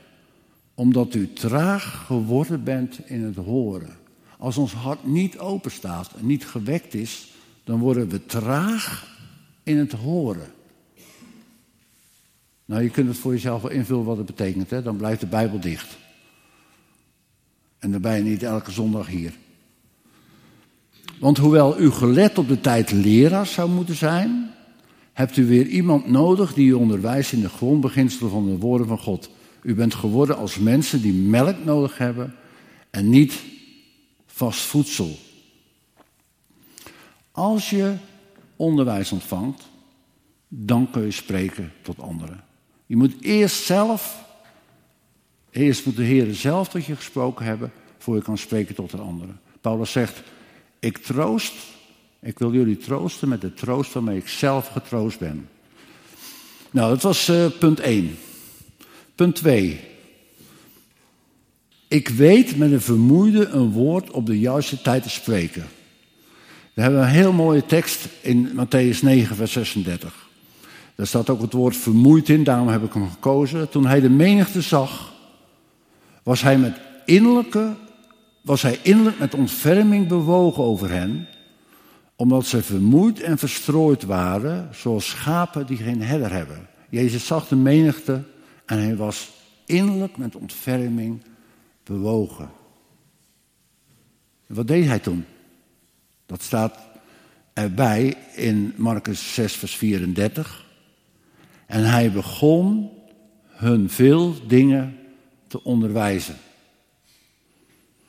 omdat 0.74 1.14
u 1.14 1.32
traag 1.32 2.04
geworden 2.06 2.64
bent 2.64 2.98
in 3.06 3.22
het 3.22 3.36
horen. 3.36 4.03
Als 4.44 4.56
ons 4.56 4.72
hart 4.72 5.06
niet 5.06 5.38
open 5.38 5.70
staat 5.70 6.10
en 6.18 6.26
niet 6.26 6.46
gewekt 6.46 6.94
is, 6.94 7.28
dan 7.64 7.78
worden 7.78 8.08
we 8.08 8.26
traag 8.26 9.16
in 9.62 9.78
het 9.78 9.92
horen. 9.92 10.52
Nou, 12.64 12.82
je 12.82 12.90
kunt 12.90 13.08
het 13.08 13.16
voor 13.16 13.32
jezelf 13.32 13.62
wel 13.62 13.70
invullen 13.70 14.04
wat 14.04 14.16
het 14.16 14.26
betekent. 14.26 14.70
Hè? 14.70 14.82
Dan 14.82 14.96
blijft 14.96 15.20
de 15.20 15.26
Bijbel 15.26 15.60
dicht. 15.60 15.96
En 17.78 17.90
dan 17.90 18.00
ben 18.00 18.16
je 18.16 18.22
niet 18.22 18.42
elke 18.42 18.70
zondag 18.70 19.06
hier. 19.06 19.32
Want 21.18 21.38
hoewel 21.38 21.80
u 21.80 21.90
gelet 21.90 22.38
op 22.38 22.48
de 22.48 22.60
tijd 22.60 22.90
leraar 22.92 23.46
zou 23.46 23.70
moeten 23.70 23.96
zijn, 23.96 24.50
hebt 25.12 25.36
u 25.36 25.46
weer 25.46 25.66
iemand 25.66 26.08
nodig 26.08 26.54
die 26.54 26.68
u 26.68 26.72
onderwijst 26.72 27.32
in 27.32 27.40
de 27.40 27.48
grondbeginselen 27.48 28.30
van 28.30 28.46
de 28.46 28.58
woorden 28.58 28.86
van 28.86 28.98
God. 28.98 29.30
U 29.62 29.74
bent 29.74 29.94
geworden 29.94 30.36
als 30.36 30.58
mensen 30.58 31.02
die 31.02 31.12
melk 31.12 31.64
nodig 31.64 31.98
hebben 31.98 32.34
en 32.90 33.08
niet 33.08 33.52
vast 34.34 34.60
voedsel. 34.60 35.18
Als 37.30 37.70
je 37.70 37.96
onderwijs 38.56 39.12
ontvangt, 39.12 39.62
dan 40.48 40.90
kun 40.90 41.02
je 41.02 41.10
spreken 41.10 41.72
tot 41.82 42.00
anderen. 42.00 42.44
Je 42.86 42.96
moet 42.96 43.14
eerst 43.20 43.64
zelf, 43.64 44.24
eerst 45.50 45.86
moet 45.86 45.96
de 45.96 46.02
Heer 46.02 46.34
zelf 46.34 46.68
tot 46.68 46.84
je 46.84 46.96
gesproken 46.96 47.44
hebben, 47.44 47.72
voor 47.98 48.16
je 48.16 48.22
kan 48.22 48.38
spreken 48.38 48.74
tot 48.74 48.92
een 48.92 49.00
andere. 49.00 49.32
Paulus 49.60 49.92
zegt, 49.92 50.22
ik 50.78 50.98
troost, 50.98 51.54
ik 52.20 52.38
wil 52.38 52.52
jullie 52.52 52.76
troosten 52.76 53.28
met 53.28 53.40
de 53.40 53.54
troost 53.54 53.92
waarmee 53.92 54.16
ik 54.16 54.28
zelf 54.28 54.68
getroost 54.68 55.18
ben. 55.18 55.48
Nou, 56.70 56.88
dat 56.90 57.02
was 57.02 57.28
uh, 57.28 57.46
punt 57.58 57.80
1. 57.80 58.16
Punt 59.14 59.36
2. 59.36 59.92
Ik 61.94 62.08
weet 62.08 62.56
met 62.56 62.72
een 62.72 62.80
vermoeide 62.80 63.46
een 63.46 63.72
woord 63.72 64.10
op 64.10 64.26
de 64.26 64.38
juiste 64.38 64.82
tijd 64.82 65.02
te 65.02 65.10
spreken. 65.10 65.64
We 66.72 66.82
hebben 66.82 67.00
een 67.00 67.08
heel 67.08 67.32
mooie 67.32 67.66
tekst 67.66 68.08
in 68.20 68.48
Matthäus 68.48 69.00
9, 69.00 69.36
vers 69.36 69.52
36. 69.52 70.28
Daar 70.94 71.06
staat 71.06 71.30
ook 71.30 71.40
het 71.40 71.52
woord 71.52 71.76
vermoeid 71.76 72.28
in, 72.28 72.44
daarom 72.44 72.68
heb 72.68 72.84
ik 72.84 72.92
hem 72.92 73.10
gekozen. 73.10 73.68
Toen 73.68 73.86
hij 73.86 74.00
de 74.00 74.10
menigte 74.10 74.60
zag, 74.60 75.12
was 76.22 76.42
hij, 76.42 76.58
met 76.58 76.76
innerlijke, 77.04 77.74
was 78.40 78.62
hij 78.62 78.78
innerlijk 78.82 79.18
met 79.18 79.34
ontferming 79.34 80.08
bewogen 80.08 80.62
over 80.62 80.90
hen, 80.90 81.28
omdat 82.16 82.46
ze 82.46 82.62
vermoeid 82.62 83.20
en 83.20 83.38
verstrooid 83.38 84.02
waren, 84.02 84.68
zoals 84.72 85.08
schapen 85.08 85.66
die 85.66 85.76
geen 85.76 86.02
herder 86.02 86.32
hebben. 86.32 86.68
Jezus 86.90 87.26
zag 87.26 87.48
de 87.48 87.56
menigte 87.56 88.22
en 88.66 88.78
hij 88.78 88.96
was 88.96 89.30
innerlijk 89.66 90.16
met 90.16 90.36
ontferming 90.36 91.22
bewogen. 91.84 92.50
wat 94.46 94.66
deed 94.66 94.86
hij 94.86 94.98
toen? 94.98 95.24
Dat 96.26 96.42
staat 96.42 96.78
erbij 97.52 98.16
in 98.34 98.74
Marcus 98.76 99.34
6, 99.34 99.52
vers 99.52 99.76
34. 99.76 100.64
En 101.66 101.84
hij 101.84 102.12
begon 102.12 102.90
hun 103.46 103.90
veel 103.90 104.46
dingen 104.46 104.98
te 105.46 105.64
onderwijzen. 105.64 106.36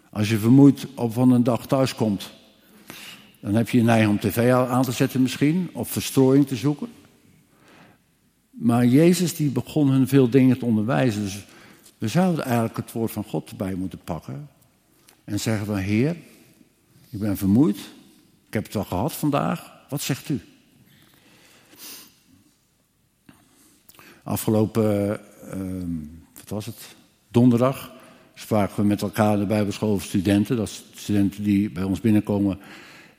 Als 0.09 0.29
je 0.29 0.37
vermoeid 0.37 0.87
op 0.95 1.13
van 1.13 1.31
een 1.31 1.43
dag 1.43 1.67
thuis 1.67 1.95
komt, 1.95 2.31
dan 3.39 3.53
heb 3.53 3.69
je 3.69 3.77
je 3.77 3.83
neiging 3.83 4.11
om 4.11 4.19
tv 4.19 4.51
aan 4.51 4.83
te 4.83 4.91
zetten 4.91 5.21
misschien, 5.21 5.69
of 5.73 5.89
verstrooiing 5.89 6.47
te 6.47 6.55
zoeken. 6.55 6.87
Maar 8.49 8.85
Jezus 8.85 9.35
die 9.35 9.49
begon 9.49 9.89
hun 9.89 10.07
veel 10.07 10.29
dingen 10.29 10.57
te 10.57 10.65
onderwijzen. 10.65 11.21
Dus 11.21 11.45
we 11.97 12.07
zouden 12.07 12.45
eigenlijk 12.45 12.77
het 12.77 12.91
woord 12.91 13.11
van 13.11 13.23
God 13.23 13.49
erbij 13.49 13.73
moeten 13.73 13.99
pakken. 14.03 14.49
En 15.23 15.39
zeggen 15.39 15.65
van 15.65 15.75
Heer, 15.75 16.15
ik 17.09 17.19
ben 17.19 17.37
vermoeid. 17.37 17.77
Ik 18.47 18.53
heb 18.53 18.65
het 18.65 18.75
al 18.75 18.83
gehad 18.83 19.13
vandaag. 19.13 19.71
Wat 19.89 20.01
zegt 20.01 20.29
u? 20.29 20.41
Afgelopen, 24.23 25.19
uh, 25.53 25.83
wat 26.33 26.49
was 26.49 26.65
het, 26.65 26.95
donderdag 27.27 27.93
spraken 28.33 28.75
we 28.75 28.83
met 28.83 29.01
elkaar 29.01 29.37
de 29.37 29.45
Bijbelschool 29.45 29.99
studenten. 29.99 30.57
Dat 30.57 30.83
studenten 30.93 31.43
die 31.43 31.71
bij 31.71 31.83
ons 31.83 32.01
binnenkomen. 32.01 32.59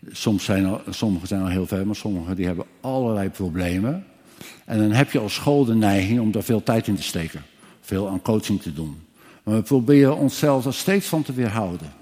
Soms 0.09 0.45
zijn 0.45 0.79
sommigen 0.91 1.29
zijn 1.29 1.43
al 1.43 1.49
heel 1.49 1.67
ver, 1.67 1.87
maar 1.87 1.97
sommigen 1.97 2.37
die 2.37 2.47
hebben 2.47 2.67
allerlei 2.81 3.31
problemen. 3.31 4.07
En 4.65 4.79
dan 4.79 4.91
heb 4.91 5.11
je 5.11 5.19
als 5.19 5.35
school 5.35 5.65
de 5.65 5.75
neiging 5.75 6.21
om 6.21 6.31
daar 6.31 6.43
veel 6.43 6.63
tijd 6.63 6.87
in 6.87 6.97
te 6.97 7.03
steken. 7.03 7.43
Veel 7.87 8.09
aan 8.09 8.23
coaching 8.23 8.63
te 8.63 8.73
doen. 8.73 8.97
Maar 9.43 9.55
we 9.55 9.63
proberen 9.63 10.17
onszelf 10.17 10.67
er 10.67 10.75
steeds 10.75 11.07
van 11.07 11.23
te 11.23 11.33
weerhouden. 11.33 11.93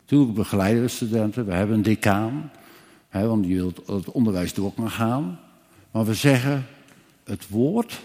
Natuurlijk 0.00 0.34
begeleiden 0.34 0.82
we 0.82 0.88
studenten, 0.88 1.46
we 1.46 1.52
hebben 1.52 1.76
een 1.76 1.82
decaan. 1.82 2.50
Hè, 3.08 3.26
want 3.26 3.44
die 3.44 3.56
wil 3.56 3.72
het 3.86 4.10
onderwijs 4.10 4.54
door 4.54 4.72
kan 4.72 4.90
gaan. 4.90 5.40
Maar 5.90 6.04
we 6.04 6.14
zeggen, 6.14 6.66
het 7.24 7.48
woord, 7.48 8.00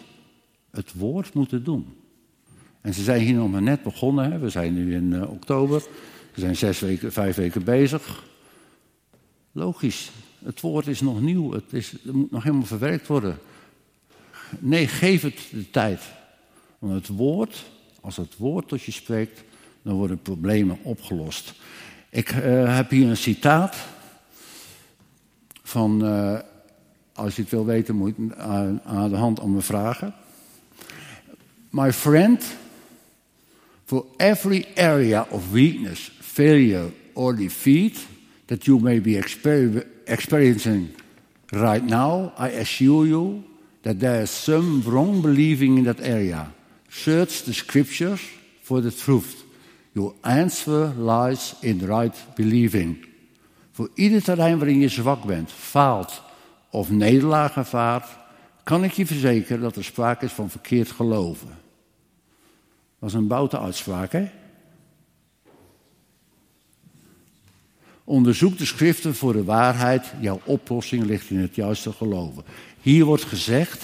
het 0.71 0.93
woord 0.93 1.33
moeten 1.33 1.63
doen. 1.63 1.95
En 2.81 2.93
ze 2.93 3.03
zijn 3.03 3.21
hier 3.21 3.35
nog 3.35 3.51
maar 3.51 3.61
net 3.61 3.83
begonnen. 3.83 4.31
Hè. 4.31 4.39
We 4.39 4.49
zijn 4.49 4.73
nu 4.73 4.95
in 4.95 5.11
uh, 5.11 5.29
oktober. 5.31 5.83
We 6.33 6.39
zijn 6.39 6.55
zes 6.55 6.79
weken, 6.79 7.11
vijf 7.11 7.35
weken 7.35 7.63
bezig. 7.63 8.23
Logisch, 9.51 10.11
het 10.43 10.61
woord 10.61 10.87
is 10.87 11.01
nog 11.01 11.21
nieuw. 11.21 11.51
Het, 11.51 11.73
is, 11.73 11.91
het 11.91 12.13
moet 12.13 12.31
nog 12.31 12.43
helemaal 12.43 12.65
verwerkt 12.65 13.07
worden. 13.07 13.37
Nee, 14.59 14.87
geef 14.87 15.21
het 15.21 15.47
de 15.51 15.69
tijd. 15.69 16.01
Want 16.83 17.07
het 17.07 17.17
woord, 17.17 17.65
als 18.01 18.17
het 18.17 18.37
woord 18.37 18.67
tot 18.67 18.81
je 18.81 18.91
spreekt, 18.91 19.43
dan 19.81 19.93
worden 19.93 20.21
problemen 20.21 20.77
opgelost. 20.81 21.53
Ik 22.09 22.31
uh, 22.31 22.75
heb 22.75 22.89
hier 22.89 23.09
een 23.09 23.17
citaat 23.17 23.75
van, 25.63 26.05
uh, 26.05 26.39
als 27.13 27.35
je 27.35 27.41
het 27.41 27.51
wil 27.51 27.65
weten, 27.65 27.95
moet 27.95 28.13
je 28.17 28.35
aan, 28.35 28.81
aan 28.83 29.09
de 29.09 29.15
hand 29.15 29.39
om 29.39 29.51
me 29.51 29.61
vragen. 29.61 30.13
My 31.69 31.93
friend, 31.93 32.43
for 33.85 34.05
every 34.17 34.65
area 34.75 35.27
of 35.29 35.51
weakness, 35.51 36.11
failure 36.19 36.91
or 37.13 37.35
defeat 37.35 38.07
that 38.45 38.65
you 38.65 38.81
may 38.81 39.01
be 39.01 39.17
exper 39.17 39.85
experiencing 40.05 40.87
right 41.45 41.85
now, 41.85 42.31
I 42.39 42.59
assure 42.59 43.07
you 43.07 43.41
that 43.81 43.99
there 43.99 44.21
is 44.21 44.43
some 44.43 44.81
wrong 44.81 45.21
believing 45.21 45.77
in 45.77 45.83
that 45.83 46.01
area. 46.01 46.51
Search 46.93 47.43
the 47.43 47.53
scriptures 47.53 48.21
for 48.61 48.81
the 48.81 48.95
truth. 48.95 49.45
Your 49.91 50.13
answer 50.21 50.93
lies 50.97 51.55
in 51.59 51.85
right 51.85 52.25
believing. 52.35 53.05
Voor 53.71 53.89
ieder 53.93 54.23
terrein 54.23 54.57
waarin 54.57 54.79
je 54.79 54.87
zwak 54.89 55.23
bent, 55.23 55.51
faalt 55.51 56.21
of 56.69 56.89
nederlaag 56.89 57.55
ervaart, 57.55 58.07
kan 58.63 58.83
ik 58.83 58.91
je 58.91 59.05
verzekeren 59.05 59.61
dat 59.61 59.75
er 59.75 59.83
sprake 59.83 60.25
is 60.25 60.31
van 60.31 60.49
verkeerd 60.49 60.91
geloven. 60.91 61.57
Dat 62.99 63.09
is 63.09 63.15
een 63.15 63.27
boute 63.27 63.59
uitspraak, 63.59 64.11
hè? 64.11 64.29
Onderzoek 68.03 68.57
de 68.57 68.65
schriften 68.65 69.15
voor 69.15 69.33
de 69.33 69.43
waarheid. 69.43 70.13
Jouw 70.21 70.41
oplossing 70.43 71.05
ligt 71.05 71.29
in 71.29 71.39
het 71.39 71.55
juiste 71.55 71.91
geloven. 71.91 72.43
Hier 72.81 73.05
wordt 73.05 73.23
gezegd, 73.23 73.83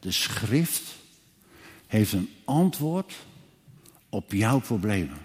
de 0.00 0.12
schrift 0.12 0.95
heeft 1.86 2.12
een 2.12 2.28
antwoord 2.44 3.14
op 4.08 4.32
jouw 4.32 4.60
problemen. 4.60 5.18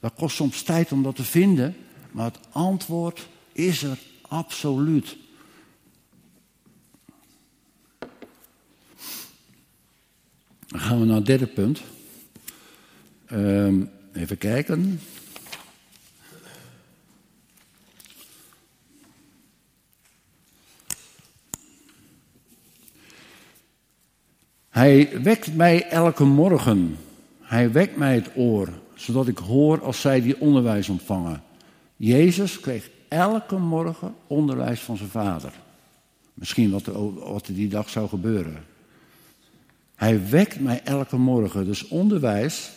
Dat 0.00 0.14
kost 0.14 0.36
soms 0.36 0.62
tijd 0.62 0.92
om 0.92 1.02
dat 1.02 1.16
te 1.16 1.24
vinden, 1.24 1.76
maar 2.10 2.24
het 2.24 2.38
antwoord 2.50 3.28
is 3.52 3.82
er 3.82 3.98
absoluut. 4.20 5.16
Dan 10.66 10.80
gaan 10.80 11.00
we 11.00 11.04
naar 11.04 11.16
het 11.16 11.26
derde 11.26 11.46
punt. 11.46 11.80
Um, 13.32 13.90
even 14.12 14.38
kijken. 14.38 15.00
Hij 24.88 25.22
wekt 25.22 25.54
mij 25.54 25.88
elke 25.88 26.24
morgen. 26.24 26.96
Hij 27.40 27.72
wekt 27.72 27.96
mij 27.96 28.14
het 28.14 28.30
oor, 28.34 28.68
zodat 28.94 29.28
ik 29.28 29.38
hoor 29.38 29.82
als 29.82 30.00
zij 30.00 30.22
die 30.22 30.40
onderwijs 30.40 30.88
ontvangen. 30.88 31.42
Jezus 31.96 32.60
kreeg 32.60 32.90
elke 33.08 33.56
morgen 33.56 34.14
onderwijs 34.26 34.80
van 34.80 34.96
zijn 34.96 35.08
vader. 35.08 35.52
Misschien 36.34 36.70
wat 36.70 36.86
er, 36.86 37.14
wat 37.32 37.46
die 37.46 37.68
dag 37.68 37.88
zou 37.88 38.08
gebeuren. 38.08 38.64
Hij 39.94 40.28
wekt 40.28 40.60
mij 40.60 40.80
elke 40.84 41.16
morgen. 41.16 41.64
Dus 41.64 41.88
onderwijs 41.88 42.70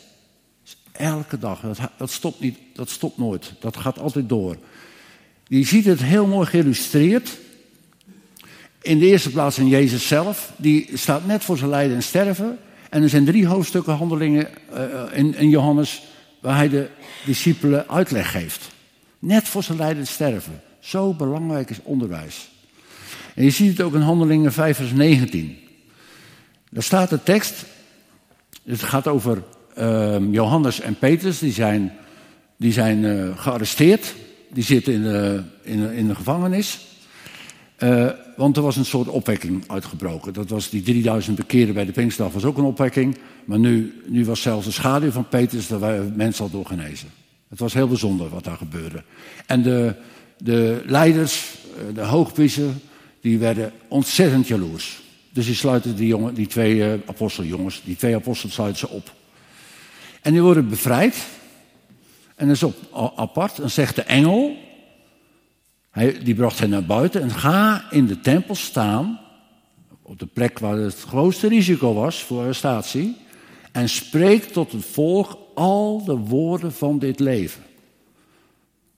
is 0.63 0.78
elke 0.91 1.39
dag. 1.39 1.62
Dat, 1.62 1.80
dat, 1.97 2.10
stopt 2.10 2.39
niet, 2.39 2.58
dat 2.74 2.89
stopt 2.89 3.17
nooit. 3.17 3.54
Dat 3.60 3.78
gaat 3.78 4.00
altijd 4.00 4.30
door. 4.30 4.58
Je 5.47 5.63
ziet 5.63 5.86
het 5.86 6.04
heel 6.04 6.28
mooi 6.28 6.47
geïllustreerd. 6.47 7.38
In 8.82 9.00
de 9.00 9.06
eerste 9.06 9.30
plaats 9.30 9.58
in 9.58 9.67
Jezus 9.67 10.08
zelf. 10.08 10.52
Die 10.56 10.89
staat 10.94 11.26
net 11.26 11.44
voor 11.44 11.58
zijn 11.58 11.70
lijden 11.70 11.96
en 11.96 12.04
sterven. 12.04 12.58
En 12.89 13.04
er 13.04 13.10
zijn 13.10 13.26
drie 13.26 13.48
hoofdstukken 13.48 13.94
handelingen 13.94 14.48
uh, 14.74 15.04
in, 15.12 15.36
in 15.36 15.50
Johannes. 15.50 16.02
waar 16.39 16.56
hij 16.56 16.70
de 16.70 16.89
discipelen 17.26 17.89
uitleg 17.89 18.32
geeft. 18.32 18.70
Net 19.20 19.48
voor 19.48 19.63
zijn 19.63 19.78
lijden 19.78 19.98
en 19.98 20.08
sterven. 20.08 20.62
Zo 20.80 21.13
belangrijk 21.13 21.70
is 21.70 21.80
onderwijs. 21.84 22.50
En 23.36 23.44
je 23.44 23.50
ziet 23.50 23.78
het 23.78 23.86
ook 23.86 23.94
in 23.94 24.02
Handelingen 24.02 24.54
5 24.54 24.78
vers 24.78 24.91
19. 24.91 25.58
Daar 26.70 26.84
staat 26.84 27.10
de 27.10 27.24
tekst. 27.24 27.65
Het 28.63 28.84
gaat 28.84 29.08
over 29.08 29.44
uh, 29.78 30.32
Johannes 30.32 30.80
en 30.80 30.96
Petrus. 30.96 31.39
Die 31.39 31.54
zijn, 31.54 31.94
die 32.58 32.72
zijn 32.72 33.04
uh, 33.04 33.38
gearresteerd. 33.38 34.13
Die 34.54 34.63
zitten 34.63 34.94
in 34.94 35.04
de, 35.04 35.44
in 35.63 35.91
in 35.91 36.08
de 36.08 36.15
gevangenis. 36.15 36.90
Uh, 37.84 38.10
want 38.36 38.58
er 38.58 38.63
was 38.63 38.76
een 38.76 38.86
soort 38.86 39.08
opwekking 39.08 39.63
uitgebroken. 39.67 40.34
Dat 40.34 40.50
was 40.50 40.70
die 40.70 40.82
3000 40.82 41.36
bekeren 41.36 41.74
bij 41.74 41.86
de 41.86 41.91
Pinkstdag 41.91 42.32
was 42.32 42.46
ook 42.46 42.58
een 42.58 42.63
opwekking. 42.63 43.17
Maar 43.46 43.60
nu, 43.60 44.02
nu 44.08 44.26
was 44.26 44.41
zelfs 44.41 44.65
de 44.65 44.72
schaduw 44.72 45.12
van 45.12 45.28
Petrus, 45.28 45.67
daar 45.67 45.80
waren 45.80 46.13
mensen 46.15 46.44
al 46.44 46.52
door 46.52 46.65
genezen. 46.65 47.10
Het 47.50 47.60
was 47.60 47.74
heel 47.74 47.88
bijzonder 47.88 48.30
wat 48.30 48.44
daar 48.44 48.58
gebeurde. 48.58 49.04
En 49.46 49.62
de, 49.62 49.96
de 50.38 50.82
leiders, 50.86 51.56
eh, 51.78 51.96
de 51.96 52.02
hoogpriester, 52.02 52.70
die 53.22 53.38
werden 53.38 53.72
ontzettend 53.88 54.48
jaloers. 54.48 55.02
Dus 55.34 55.46
die 55.46 55.56
sluiten 55.56 55.96
die, 55.96 56.08
jongen, 56.08 56.34
die 56.34 56.48
twee 56.48 56.76
uh, 56.76 56.94
aposteljongens, 57.06 57.82
die 57.86 57.96
twee 57.96 58.15
apostels 58.15 58.54
sluiten 58.54 58.80
ze 58.80 58.89
op. 58.89 59.13
En 60.22 60.32
die 60.32 60.41
worden 60.41 60.70
bevrijd. 60.70 61.15
En 62.36 62.48
dat 62.48 62.56
is 62.56 62.63
op, 62.63 62.76
apart. 63.15 63.56
Dan 63.56 63.70
zegt 63.70 63.96
de 63.96 64.02
engel, 64.02 64.56
hij, 65.91 66.19
die 66.23 66.36
bracht 66.36 66.60
hen 66.60 66.69
naar 66.69 66.86
buiten 66.86 67.21
en 67.21 67.32
ga 67.32 67.86
in 67.91 68.06
de 68.06 68.19
tempel 68.19 68.56
staan, 68.56 69.19
op 70.01 70.19
de 70.19 70.25
plek 70.25 70.60
waar 70.60 70.77
het 70.77 70.99
grootste 70.99 71.47
risico 71.47 71.93
was 71.93 72.23
voor 72.23 72.41
arrestatie, 72.41 73.17
en 73.71 73.89
spreek 73.89 74.43
tot 74.43 74.71
het 74.71 74.86
volk 74.86 75.38
al 75.56 76.04
de 76.06 76.15
woorden 76.15 76.73
van 76.73 76.99
dit 76.99 77.19
leven. 77.19 77.63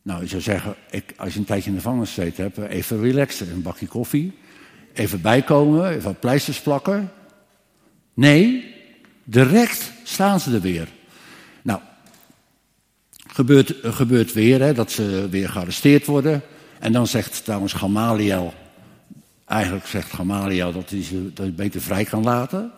Nou, 0.02 0.22
je 0.22 0.28
zou 0.28 0.42
zeggen, 0.42 0.76
ik, 0.90 1.14
als 1.18 1.34
je 1.34 1.40
een 1.40 1.46
tijdje 1.46 1.70
in 1.70 1.76
de 1.76 1.82
gevangenis 1.82 2.14
gezeten 2.14 2.44
hebt, 2.44 2.58
even 2.58 3.02
relaxen, 3.02 3.52
een 3.52 3.62
bakje 3.62 3.88
koffie, 3.88 4.34
even 4.94 5.22
bijkomen, 5.22 5.90
even 5.90 6.04
wat 6.04 6.20
pleisters 6.20 6.62
plakken. 6.62 7.12
Nee, 8.14 8.74
direct 9.24 9.92
staan 10.04 10.40
ze 10.40 10.54
er 10.54 10.62
weer. 10.62 10.88
Nou, 11.62 11.80
gebeurt, 13.28 13.76
gebeurt 13.82 14.34
weer 14.34 14.62
hè, 14.62 14.74
dat 14.74 14.92
ze 14.92 15.28
weer 15.30 15.50
gearresteerd 15.50 16.06
worden. 16.06 16.42
En 16.84 16.92
dan 16.92 17.08
zegt 17.08 17.44
trouwens 17.44 17.74
Gamaliel, 17.74 18.54
eigenlijk 19.46 19.86
zegt 19.86 20.14
Gamaliel 20.14 20.72
dat 20.72 20.90
hij 20.90 21.04
ze 21.04 21.34
dat 21.34 21.56
beter 21.56 21.82
vrij 21.82 22.04
kan 22.04 22.24
laten. 22.24 22.72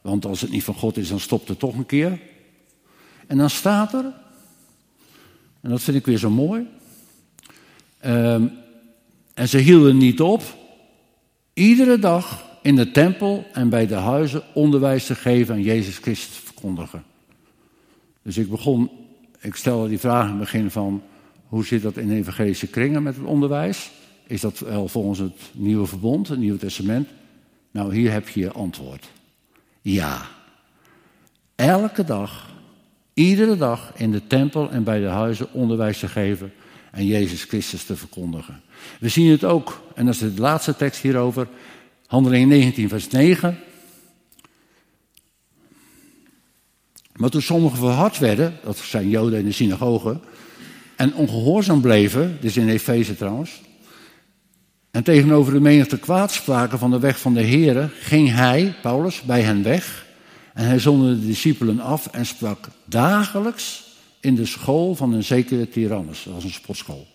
Want 0.00 0.24
als 0.24 0.40
het 0.40 0.50
niet 0.50 0.64
van 0.64 0.74
God 0.74 0.96
is, 0.96 1.08
dan 1.08 1.20
stopt 1.20 1.48
het 1.48 1.58
toch 1.58 1.74
een 1.74 1.86
keer. 1.86 2.20
En 3.26 3.38
dan 3.38 3.50
staat 3.50 3.94
er, 3.94 4.04
en 5.60 5.70
dat 5.70 5.82
vind 5.82 5.96
ik 5.96 6.06
weer 6.06 6.18
zo 6.18 6.30
mooi. 6.30 6.66
Um, 8.06 8.52
en 9.34 9.48
ze 9.48 9.58
hielden 9.58 9.96
niet 9.96 10.20
op, 10.20 10.42
iedere 11.52 11.98
dag 11.98 12.44
in 12.62 12.76
de 12.76 12.90
tempel 12.90 13.46
en 13.52 13.68
bij 13.68 13.86
de 13.86 13.94
huizen 13.94 14.42
onderwijs 14.54 15.06
te 15.06 15.14
geven 15.14 15.54
en 15.54 15.62
Jezus 15.62 15.98
Christus 15.98 16.36
verkondigen. 16.36 17.04
Dus 18.22 18.36
ik 18.36 18.50
begon, 18.50 18.90
ik 19.40 19.54
stelde 19.54 19.88
die 19.88 19.98
vraag 19.98 20.24
in 20.24 20.30
het 20.30 20.38
begin 20.38 20.70
van, 20.70 21.02
hoe 21.54 21.64
zit 21.64 21.82
dat 21.82 21.96
in 21.96 22.10
evangelische 22.10 22.66
kringen 22.66 23.02
met 23.02 23.16
het 23.16 23.24
onderwijs? 23.24 23.90
Is 24.26 24.40
dat 24.40 24.58
wel 24.58 24.88
volgens 24.88 25.18
het 25.18 25.40
Nieuwe 25.52 25.86
Verbond, 25.86 26.28
het 26.28 26.38
Nieuwe 26.38 26.58
Testament? 26.58 27.08
Nou, 27.70 27.94
hier 27.94 28.12
heb 28.12 28.28
je 28.28 28.40
je 28.40 28.52
antwoord. 28.52 29.06
Ja. 29.80 30.26
Elke 31.54 32.04
dag, 32.04 32.50
iedere 33.12 33.56
dag 33.56 33.92
in 33.96 34.10
de 34.10 34.26
tempel 34.26 34.70
en 34.70 34.84
bij 34.84 35.00
de 35.00 35.06
huizen 35.06 35.52
onderwijs 35.52 35.98
te 35.98 36.08
geven 36.08 36.52
en 36.90 37.06
Jezus 37.06 37.44
Christus 37.44 37.84
te 37.84 37.96
verkondigen. 37.96 38.60
We 39.00 39.08
zien 39.08 39.30
het 39.30 39.44
ook, 39.44 39.82
en 39.94 40.06
dat 40.06 40.14
is 40.14 40.20
de 40.20 40.32
laatste 40.36 40.76
tekst 40.76 41.02
hierover, 41.02 41.48
Handelingen 42.06 42.48
19, 42.48 42.88
vers 42.88 43.08
9. 43.08 43.58
Maar 47.16 47.30
toen 47.30 47.42
sommigen 47.42 47.78
verhard 47.78 48.18
werden, 48.18 48.56
dat 48.62 48.76
zijn 48.76 49.08
Joden 49.08 49.38
in 49.38 49.44
de 49.44 49.52
synagogen, 49.52 50.20
en 51.04 51.14
ongehoorzaam 51.14 51.80
bleven, 51.80 52.36
dus 52.40 52.56
in 52.56 52.68
Efeze 52.68 53.16
trouwens, 53.16 53.62
En 54.90 55.02
tegenover 55.02 55.52
de 55.52 55.60
menigte 55.60 55.98
kwaadspraken 55.98 56.78
van 56.78 56.90
de 56.90 56.98
weg 56.98 57.20
van 57.20 57.34
de 57.34 57.42
Here 57.42 57.88
ging 57.88 58.30
hij, 58.30 58.74
Paulus, 58.82 59.22
bij 59.22 59.42
hen 59.42 59.62
weg. 59.62 60.06
En 60.52 60.66
hij 60.66 60.78
zonderde 60.78 61.20
de 61.20 61.26
discipelen 61.26 61.80
af 61.80 62.06
en 62.06 62.26
sprak 62.26 62.68
dagelijks 62.84 63.84
in 64.20 64.34
de 64.34 64.46
school 64.46 64.94
van 64.94 65.12
een 65.12 65.24
zekere 65.24 65.68
Tyrannus. 65.68 66.22
Dat 66.22 66.34
was 66.34 66.44
een 66.44 66.50
sportschool. 66.50 67.06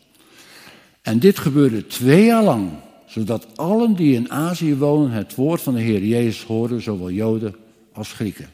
En 1.02 1.19
dit 1.19 1.39
gebeurde 1.39 1.88
twee 1.88 2.25
jaar 2.25 2.43
lang, 2.43 2.69
zodat 3.06 3.58
allen 3.58 3.95
die 3.95 4.15
in 4.15 4.32
Azië 4.32 4.75
wonen 4.75 5.12
het 5.12 5.36
woord 5.36 5.62
van 5.62 5.73
de 5.73 5.82
Heer 5.82 6.04
Jezus 6.04 6.43
hoorden, 6.43 6.82
zowel 6.82 7.12
Joden 7.12 7.56
als 7.93 8.13
Grieken. 8.13 8.49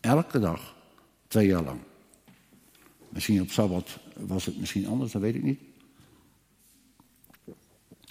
Elke 0.00 0.38
dag, 0.38 0.74
twee 1.28 1.46
jaar 1.46 1.64
lang. 1.64 1.80
Misschien 3.08 3.40
op 3.40 3.50
Sabbat 3.50 3.98
was 4.26 4.44
het 4.44 4.58
misschien 4.58 4.86
anders, 4.86 5.12
dat 5.12 5.22
weet 5.22 5.34
ik 5.34 5.42
niet. 5.42 5.60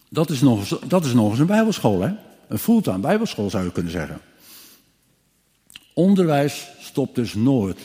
Dat 0.09 0.29
is 0.29 0.41
nog 0.41 0.59
eens, 0.59 0.87
dat 0.87 1.05
is 1.05 1.13
nog 1.13 1.29
eens 1.29 1.39
een 1.39 1.45
bijbelschool, 1.45 2.01
hè? 2.01 2.13
Een 2.47 2.59
fulltime 2.59 2.99
bijbelschool 2.99 3.49
zou 3.49 3.63
je 3.63 3.71
kunnen 3.71 3.91
zeggen. 3.91 4.21
Onderwijs 5.93 6.67
stopt 6.79 7.15
dus 7.15 7.33
nooit. 7.33 7.79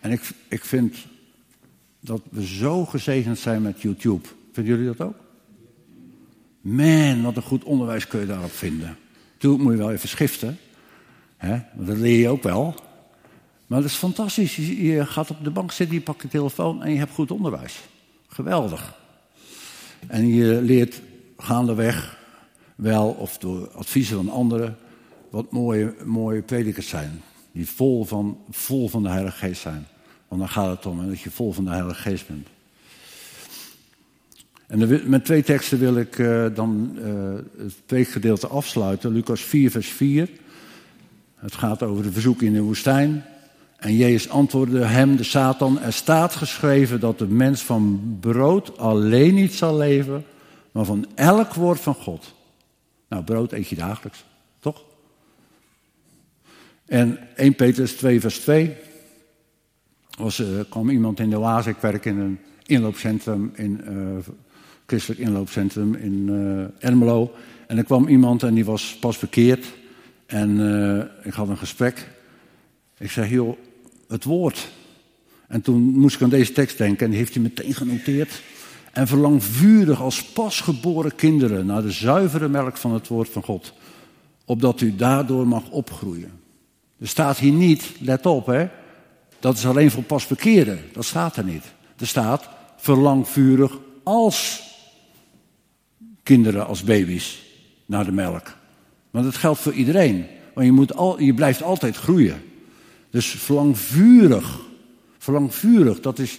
En 0.00 0.10
ik, 0.10 0.20
ik 0.48 0.64
vind 0.64 0.96
dat 2.00 2.20
we 2.30 2.46
zo 2.46 2.84
gezegend 2.84 3.38
zijn 3.38 3.62
met 3.62 3.80
YouTube. 3.80 4.28
Vinden 4.52 4.76
jullie 4.76 4.94
dat 4.94 5.06
ook? 5.06 5.16
Man, 6.60 7.22
wat 7.22 7.36
een 7.36 7.42
goed 7.42 7.64
onderwijs 7.64 8.06
kun 8.06 8.20
je 8.20 8.26
daarop 8.26 8.50
vinden. 8.50 8.96
Toen 9.38 9.60
moet 9.60 9.72
je 9.72 9.78
wel 9.78 9.92
even 9.92 10.08
schiften. 10.08 10.58
Hè? 11.36 11.58
Dat 11.74 11.96
leer 11.96 12.18
je 12.18 12.28
ook 12.28 12.42
wel. 12.42 12.74
Maar 13.66 13.80
dat 13.80 13.90
is 13.90 13.96
fantastisch. 13.96 14.56
Je 14.56 15.06
gaat 15.06 15.30
op 15.30 15.44
de 15.44 15.50
bank 15.50 15.72
zitten, 15.72 15.96
je 15.96 16.02
pakt 16.02 16.22
je 16.22 16.28
telefoon 16.28 16.82
en 16.82 16.92
je 16.92 16.98
hebt 16.98 17.12
goed 17.12 17.30
onderwijs. 17.30 17.80
Geweldig. 18.28 18.94
En 20.06 20.28
je 20.28 20.62
leert 20.62 21.00
gaandeweg 21.36 22.18
wel, 22.74 23.08
of 23.08 23.38
door 23.38 23.70
adviezen 23.70 24.16
van 24.16 24.28
anderen, 24.28 24.76
wat 25.30 25.50
mooie, 25.50 25.94
mooie 26.04 26.42
predikers 26.42 26.88
zijn. 26.88 27.22
Die 27.52 27.68
vol 27.68 28.04
van, 28.04 28.38
vol 28.50 28.88
van 28.88 29.02
de 29.02 29.08
Heilige 29.08 29.36
Geest 29.36 29.60
zijn. 29.60 29.86
Want 30.28 30.40
dan 30.40 30.50
gaat 30.50 30.76
het 30.76 30.86
om 30.86 31.08
dat 31.08 31.20
je 31.20 31.30
vol 31.30 31.52
van 31.52 31.64
de 31.64 31.70
Heilige 31.70 32.00
Geest 32.00 32.26
bent. 32.26 32.48
En 34.66 35.10
met 35.10 35.24
twee 35.24 35.42
teksten 35.42 35.78
wil 35.78 35.96
ik 35.96 36.18
uh, 36.18 36.46
dan 36.54 36.98
uh, 36.98 37.04
het 37.58 37.74
preekgedeelte 37.86 38.46
afsluiten. 38.46 39.12
Lucas 39.12 39.40
4, 39.40 39.70
vers 39.70 39.88
4. 39.88 40.28
Het 41.34 41.54
gaat 41.54 41.82
over 41.82 42.02
de 42.02 42.12
verzoek 42.12 42.42
in 42.42 42.52
de 42.52 42.60
woestijn. 42.60 43.24
En 43.76 43.96
Jezus 43.96 44.28
antwoordde 44.28 44.84
hem, 44.84 45.16
de 45.16 45.22
Satan, 45.22 45.80
er 45.80 45.92
staat 45.92 46.34
geschreven 46.34 47.00
dat 47.00 47.18
de 47.18 47.26
mens 47.26 47.62
van 47.62 48.16
brood 48.20 48.78
alleen 48.78 49.34
niet 49.34 49.54
zal 49.54 49.76
leven, 49.76 50.24
maar 50.72 50.84
van 50.84 51.06
elk 51.14 51.54
woord 51.54 51.80
van 51.80 51.94
God. 51.94 52.34
Nou, 53.08 53.22
brood 53.22 53.52
eet 53.52 53.68
je 53.68 53.76
dagelijks, 53.76 54.24
toch? 54.58 54.84
En 56.86 57.18
1 57.36 57.54
Petrus 57.54 57.92
2, 57.92 58.20
vers 58.20 58.38
2. 58.38 58.76
Was, 60.18 60.38
uh, 60.38 60.46
kwam 60.68 60.90
iemand 60.90 61.20
in 61.20 61.30
de 61.30 61.38
oase, 61.38 61.70
ik 61.70 61.76
werk 61.76 62.04
in 62.04 62.18
een 62.18 62.38
inloopcentrum, 62.66 63.52
in 63.54 63.80
uh, 63.88 64.34
christelijk 64.86 65.20
inloopcentrum 65.20 65.94
in 65.94 66.28
uh, 66.28 66.88
Ermelo. 66.88 67.34
En 67.66 67.78
er 67.78 67.84
kwam 67.84 68.08
iemand 68.08 68.42
en 68.42 68.54
die 68.54 68.64
was 68.64 68.96
pas 69.00 69.18
bekeerd. 69.18 69.66
En 70.26 70.60
ik 71.22 71.32
had 71.32 71.48
een 71.48 71.56
gesprek. 71.58 72.08
Ik 72.98 73.10
zei, 73.10 73.30
joh, 73.30 73.56
het 74.08 74.24
woord. 74.24 74.68
En 75.48 75.60
toen 75.60 75.82
moest 75.82 76.16
ik 76.16 76.22
aan 76.22 76.28
deze 76.28 76.52
tekst 76.52 76.78
denken 76.78 77.04
en 77.04 77.10
die 77.10 77.18
heeft 77.18 77.34
hij 77.34 77.42
meteen 77.42 77.74
genoteerd. 77.74 78.42
En 78.92 79.06
verlang 79.06 79.44
vurig 79.44 80.00
als 80.00 80.24
pasgeboren 80.24 81.14
kinderen 81.14 81.66
naar 81.66 81.82
de 81.82 81.90
zuivere 81.90 82.48
melk 82.48 82.76
van 82.76 82.92
het 82.92 83.08
woord 83.08 83.28
van 83.28 83.42
God. 83.42 83.72
Opdat 84.44 84.80
u 84.80 84.96
daardoor 84.96 85.46
mag 85.46 85.70
opgroeien. 85.70 86.30
Er 86.98 87.08
staat 87.08 87.38
hier 87.38 87.52
niet, 87.52 87.92
let 88.00 88.26
op 88.26 88.46
hè, 88.46 88.68
dat 89.38 89.56
is 89.56 89.66
alleen 89.66 89.90
voor 89.90 90.02
pasbekeerden. 90.02 90.80
Dat 90.92 91.04
staat 91.04 91.36
er 91.36 91.44
niet. 91.44 91.64
Er 91.98 92.06
staat, 92.06 92.48
verlang 92.76 93.28
vurig 93.28 93.78
als 94.02 94.62
kinderen, 96.22 96.66
als 96.66 96.84
baby's, 96.84 97.42
naar 97.86 98.04
de 98.04 98.12
melk. 98.12 98.54
Maar 99.10 99.22
dat 99.22 99.36
geldt 99.36 99.60
voor 99.60 99.72
iedereen. 99.72 100.26
Want 100.54 100.66
je, 100.66 100.72
moet 100.72 100.94
al, 100.94 101.20
je 101.20 101.34
blijft 101.34 101.62
altijd 101.62 101.96
groeien. 101.96 102.42
Dus 103.16 103.26
verlang 103.26 103.78
vurig. 103.78 104.60
Verlang 105.18 105.54
vurig. 105.54 106.00
Dat 106.00 106.18
is 106.18 106.38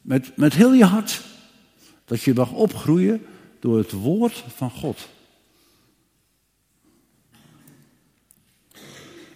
met, 0.00 0.36
met 0.36 0.54
heel 0.54 0.72
je 0.72 0.84
hart. 0.84 1.22
Dat 2.04 2.22
je 2.22 2.34
mag 2.34 2.52
opgroeien 2.52 3.22
door 3.60 3.78
het 3.78 3.92
woord 3.92 4.44
van 4.54 4.70
God. 4.70 5.08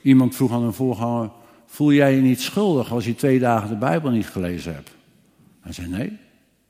Iemand 0.02 0.34
vroeg 0.34 0.52
aan 0.52 0.62
een 0.62 0.72
voorganger: 0.72 1.30
Voel 1.66 1.92
jij 1.92 2.14
je 2.14 2.20
niet 2.20 2.40
schuldig 2.40 2.92
als 2.92 3.04
je 3.04 3.14
twee 3.14 3.38
dagen 3.38 3.68
de 3.68 3.76
Bijbel 3.76 4.10
niet 4.10 4.26
gelezen 4.26 4.74
hebt? 4.74 4.90
Hij 5.60 5.72
zei: 5.72 5.88
Nee, 5.88 6.06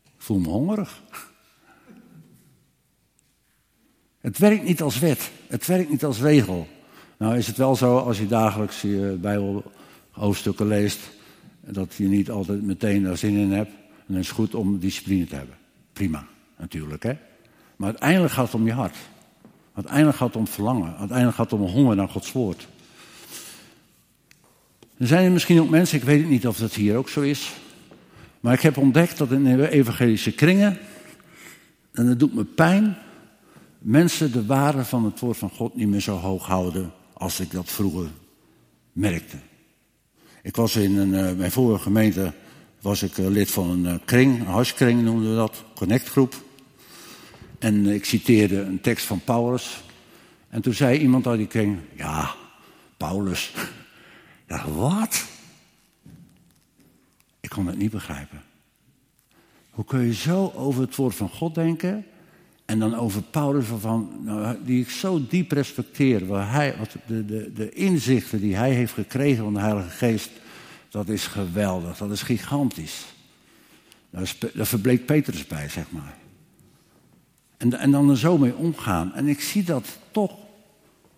ik 0.05 0.16
voel 0.16 0.38
me 0.38 0.49
hongerig. 0.49 1.03
Het 4.21 4.38
werkt 4.38 4.64
niet 4.64 4.83
als 4.83 4.99
wet, 4.99 5.31
het 5.47 5.66
werkt 5.66 5.90
niet 5.90 6.05
als 6.05 6.21
regel. 6.21 6.66
Nou 7.16 7.37
is 7.37 7.47
het 7.47 7.57
wel 7.57 7.77
zo 7.77 7.99
als 7.99 8.19
je 8.19 8.27
dagelijks 8.27 8.81
je 8.81 9.19
Bijbelhoofdstukken 10.17 10.67
leest, 10.67 11.01
dat 11.61 11.95
je 11.95 12.05
niet 12.05 12.31
altijd 12.31 12.63
meteen 12.63 13.03
daar 13.03 13.17
zin 13.17 13.37
in 13.37 13.53
hebt. 13.53 13.71
En 13.71 14.05
dan 14.07 14.17
is 14.17 14.27
het 14.27 14.37
goed 14.37 14.55
om 14.55 14.79
discipline 14.79 15.27
te 15.27 15.35
hebben. 15.35 15.57
Prima, 15.93 16.27
natuurlijk. 16.59 17.03
Hè? 17.03 17.13
Maar 17.77 17.89
uiteindelijk 17.89 18.33
gaat 18.33 18.45
het 18.45 18.55
om 18.55 18.67
je 18.67 18.73
hart. 18.73 18.97
Uiteindelijk 19.75 20.17
gaat 20.17 20.27
het 20.27 20.37
om 20.37 20.47
verlangen. 20.47 20.97
Uiteindelijk 20.97 21.37
gaat 21.37 21.51
het 21.51 21.61
om 21.61 21.67
honger 21.67 21.97
naar 21.97 22.09
Gods 22.09 22.33
woord. 22.33 22.69
Er 24.97 25.07
zijn 25.07 25.25
er 25.25 25.33
misschien 25.33 25.61
ook 25.61 25.69
mensen, 25.69 25.99
ik 25.99 26.05
weet 26.05 26.21
het 26.21 26.29
niet 26.29 26.47
of 26.47 26.59
dat 26.59 26.75
hier 26.75 26.97
ook 26.97 27.09
zo 27.09 27.21
is. 27.21 27.53
Maar 28.41 28.55
ik 28.55 28.61
heb 28.61 28.77
ontdekt 28.77 29.19
dat 29.19 29.31
in 29.31 29.45
de 29.45 29.71
evangelische 29.71 30.33
kringen, 30.33 30.79
en 31.93 32.07
dat 32.07 32.19
doet 32.19 32.35
me 32.35 32.45
pijn, 32.45 32.97
mensen 33.79 34.33
de 34.33 34.47
waarde 34.47 34.85
van 34.85 35.05
het 35.05 35.21
woord 35.21 35.37
van 35.37 35.51
God 35.51 35.75
niet 35.77 35.89
meer 35.89 36.01
zo 36.01 36.17
hoog 36.17 36.47
houden 36.47 36.93
als 37.13 37.41
ik 37.41 37.51
dat 37.51 37.71
vroeger 37.71 38.09
merkte. 38.93 39.37
Ik 40.47 40.57
was 40.57 40.77
in 40.77 40.97
een, 40.97 41.13
uh, 41.13 41.33
mijn 41.33 41.51
vorige 41.51 41.83
gemeente 41.83 42.33
was 42.81 43.03
ik 43.03 43.19
uh, 43.19 43.27
lid 43.27 43.51
van 43.51 43.71
een 43.71 43.85
uh, 43.85 43.95
kring, 44.05 44.41
een 44.41 44.47
huiskring 44.47 45.03
noemden 45.03 45.31
we 45.31 45.37
dat, 45.37 45.65
connectgroep. 45.75 46.35
En 47.59 47.87
ik 47.87 48.05
citeerde 48.05 48.61
een 48.61 48.81
tekst 48.81 49.07
van 49.07 49.21
Paulus. 49.21 49.83
En 50.49 50.63
toen 50.63 50.73
zei 50.73 50.99
iemand 50.99 51.27
uit 51.27 51.39
die 51.39 51.47
kring, 51.47 51.79
ja, 51.95 52.35
Paulus. 52.97 53.53
Ja, 54.49 54.71
wat? 54.71 55.25
Ik 57.41 57.49
kon 57.49 57.67
het 57.67 57.79
niet 57.79 57.91
begrijpen. 57.91 58.43
Hoe 59.71 59.85
kun 59.85 60.01
je 60.01 60.15
zo 60.15 60.53
over 60.55 60.83
het 60.83 60.97
woord 60.97 61.15
van 61.15 61.29
God 61.29 61.55
denken 61.55 62.07
en 62.67 62.79
dan 62.79 62.95
over 62.95 63.23
Paulus, 63.23 63.69
waarvan, 63.69 64.11
nou, 64.25 64.57
die 64.65 64.81
ik 64.81 64.91
zo 64.91 65.27
diep 65.29 65.53
respecteer. 65.53 66.27
Waar 66.27 66.53
hij, 66.53 66.75
wat 66.79 66.97
de, 67.07 67.25
de, 67.25 67.53
de 67.53 67.71
inzichten 67.71 68.41
die 68.41 68.57
hij 68.57 68.73
heeft 68.73 68.93
gekregen 68.93 69.45
van 69.45 69.55
de 69.55 69.61
Heilige 69.61 69.89
Geest, 69.89 70.31
dat 70.91 71.09
is 71.09 71.27
geweldig. 71.27 71.97
Dat 71.97 72.11
is 72.11 72.23
gigantisch. 72.23 73.05
Daar, 74.11 74.35
daar 74.55 74.67
verbleek 74.67 75.07
Petrus 75.07 75.47
bij, 75.47 75.69
zeg 75.69 75.91
maar. 75.91 76.17
En, 77.57 77.79
en 77.79 77.91
dan 77.91 78.11
er 78.11 78.19
zo 78.19 78.39
mee 78.39 78.55
omgaan. 78.55 79.15
En 79.15 79.27
ik 79.27 79.41
zie 79.41 79.65
dat 79.65 79.99
toch 80.11 80.37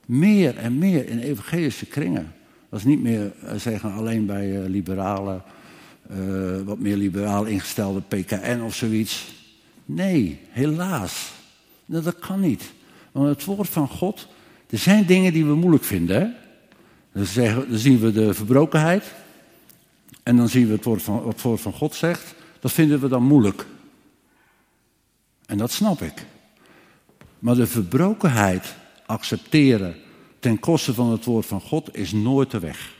meer 0.06 0.56
en 0.56 0.78
meer 0.78 1.08
in 1.08 1.18
evangelische 1.18 1.86
kringen. 1.86 2.32
Dat 2.68 2.78
is 2.78 2.84
niet 2.84 3.02
meer 3.02 3.32
uh, 3.44 3.54
zeggen 3.54 3.92
alleen 3.92 4.26
bij 4.26 4.48
uh, 4.48 4.68
liberale, 4.68 5.40
uh, 6.10 6.60
wat 6.60 6.78
meer 6.78 6.96
liberaal 6.96 7.44
ingestelde 7.44 8.00
PKN 8.00 8.60
of 8.64 8.74
zoiets. 8.74 9.34
Nee, 9.84 10.40
helaas. 10.48 11.36
Dat 11.88 12.18
kan 12.18 12.40
niet. 12.40 12.72
Want 13.12 13.28
het 13.28 13.44
woord 13.44 13.68
van 13.68 13.88
God, 13.88 14.28
er 14.70 14.78
zijn 14.78 15.06
dingen 15.06 15.32
die 15.32 15.44
we 15.44 15.54
moeilijk 15.54 15.84
vinden. 15.84 16.20
Hè? 16.20 16.28
Dan, 17.12 17.26
zeggen, 17.26 17.70
dan 17.70 17.78
zien 17.78 17.98
we 17.98 18.12
de 18.12 18.34
verbrokenheid. 18.34 19.04
En 20.22 20.36
dan 20.36 20.48
zien 20.48 20.66
we 20.66 20.72
het 20.72 20.84
woord 20.84 21.02
van, 21.02 21.22
wat 21.22 21.32
het 21.32 21.42
woord 21.42 21.60
van 21.60 21.72
God 21.72 21.94
zegt. 21.94 22.34
Dat 22.60 22.72
vinden 22.72 23.00
we 23.00 23.08
dan 23.08 23.22
moeilijk. 23.22 23.66
En 25.46 25.58
dat 25.58 25.70
snap 25.70 26.02
ik. 26.02 26.26
Maar 27.38 27.54
de 27.54 27.66
verbrokenheid 27.66 28.74
accepteren 29.06 29.96
ten 30.38 30.58
koste 30.58 30.94
van 30.94 31.10
het 31.10 31.24
woord 31.24 31.46
van 31.46 31.60
God 31.60 31.96
is 31.96 32.12
nooit 32.12 32.50
de 32.50 32.58
weg. 32.58 32.94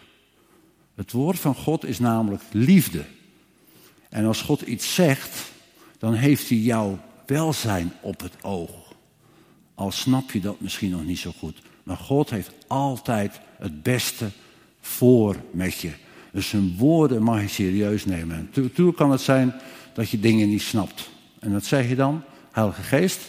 Het 0.94 1.12
woord 1.12 1.38
van 1.38 1.54
God 1.54 1.84
is 1.84 1.98
namelijk 1.98 2.42
liefde. 2.52 3.04
En 4.08 4.24
als 4.24 4.42
God 4.42 4.60
iets 4.60 4.94
zegt, 4.94 5.52
dan 5.98 6.14
heeft 6.14 6.48
hij 6.48 6.58
jouw 6.58 6.98
welzijn 7.28 7.92
op 8.00 8.20
het 8.20 8.34
oog. 8.42 8.94
Al 9.74 9.90
snap 9.90 10.30
je 10.30 10.40
dat 10.40 10.60
misschien 10.60 10.90
nog 10.90 11.04
niet 11.04 11.18
zo 11.18 11.32
goed. 11.38 11.62
Maar 11.82 11.96
God 11.96 12.30
heeft 12.30 12.50
altijd 12.66 13.40
het 13.58 13.82
beste 13.82 14.28
voor 14.80 15.36
met 15.50 15.78
je. 15.78 15.92
Dus 16.32 16.48
zijn 16.48 16.76
woorden 16.76 17.22
mag 17.22 17.40
je 17.40 17.48
serieus 17.48 18.04
nemen. 18.04 18.50
Natuurlijk 18.54 18.96
kan 18.96 19.10
het 19.10 19.20
zijn 19.20 19.54
dat 19.92 20.10
je 20.10 20.20
dingen 20.20 20.48
niet 20.48 20.62
snapt. 20.62 21.10
En 21.38 21.52
dat 21.52 21.64
zeg 21.64 21.88
je 21.88 21.94
dan, 21.94 22.22
Heilige 22.52 22.82
Geest, 22.82 23.20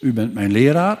U 0.00 0.12
bent 0.12 0.34
mijn 0.34 0.52
leraar. 0.52 0.98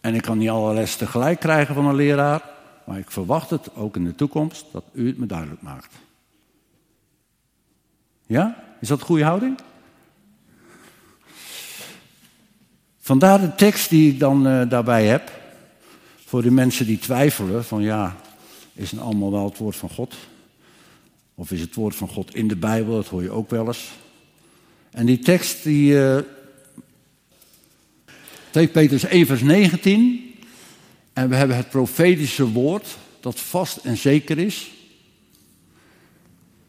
En 0.00 0.14
ik 0.14 0.22
kan 0.22 0.38
niet 0.38 0.48
alle 0.48 0.74
les 0.74 0.96
tegelijk 0.96 1.40
krijgen 1.40 1.74
van 1.74 1.86
een 1.86 1.94
leraar. 1.94 2.42
Maar 2.86 2.98
ik 2.98 3.10
verwacht 3.10 3.50
het 3.50 3.74
ook 3.74 3.96
in 3.96 4.04
de 4.04 4.14
toekomst 4.14 4.64
dat 4.72 4.84
u 4.92 5.06
het 5.06 5.18
me 5.18 5.26
duidelijk 5.26 5.62
maakt. 5.62 5.94
Ja? 8.26 8.64
Is 8.80 8.88
dat 8.88 9.02
goede 9.02 9.24
houding? 9.24 9.58
Vandaar 13.04 13.40
de 13.40 13.54
tekst 13.54 13.90
die 13.90 14.12
ik 14.12 14.18
dan 14.18 14.46
uh, 14.46 14.68
daarbij 14.68 15.06
heb. 15.06 15.30
Voor 16.24 16.42
de 16.42 16.50
mensen 16.50 16.86
die 16.86 16.98
twijfelen 16.98 17.64
van 17.64 17.82
ja, 17.82 18.16
is 18.74 18.90
het 18.90 19.00
allemaal 19.00 19.30
wel 19.30 19.44
het 19.44 19.58
woord 19.58 19.76
van 19.76 19.90
God? 19.90 20.14
Of 21.34 21.50
is 21.50 21.60
het 21.60 21.74
woord 21.74 21.94
van 21.94 22.08
God 22.08 22.34
in 22.34 22.48
de 22.48 22.56
Bijbel? 22.56 22.94
Dat 22.94 23.06
hoor 23.06 23.22
je 23.22 23.30
ook 23.30 23.50
wel 23.50 23.66
eens. 23.66 23.90
En 24.90 25.06
die 25.06 25.18
tekst 25.18 25.62
die... 25.62 25.92
Uh, 25.92 26.18
2 28.50 28.68
Petrus 28.68 29.04
1 29.04 29.26
vers 29.26 29.42
19. 29.42 30.34
En 31.12 31.28
we 31.28 31.34
hebben 31.34 31.56
het 31.56 31.70
profetische 31.70 32.48
woord 32.48 32.96
dat 33.20 33.40
vast 33.40 33.76
en 33.76 33.96
zeker 33.96 34.38
is. 34.38 34.70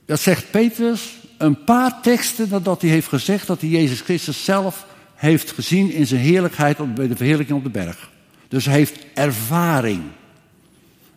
Dat 0.05 0.19
zegt 0.19 0.51
Petrus 0.51 1.17
een 1.37 1.63
paar 1.63 2.01
teksten 2.01 2.49
nadat 2.49 2.81
hij 2.81 2.89
heeft 2.89 3.07
gezegd 3.07 3.47
dat 3.47 3.61
hij 3.61 3.69
Jezus 3.69 4.01
Christus 4.01 4.43
zelf 4.43 4.85
heeft 5.23 5.51
gezien 5.51 5.91
in 5.91 6.07
zijn 6.07 6.21
heerlijkheid 6.21 6.95
bij 6.95 7.07
de 7.07 7.15
verheerlijking 7.15 7.57
op 7.57 7.63
de 7.63 7.69
berg. 7.69 8.09
Dus 8.47 8.65
hij 8.65 8.73
heeft 8.73 9.05
ervaring. 9.13 10.01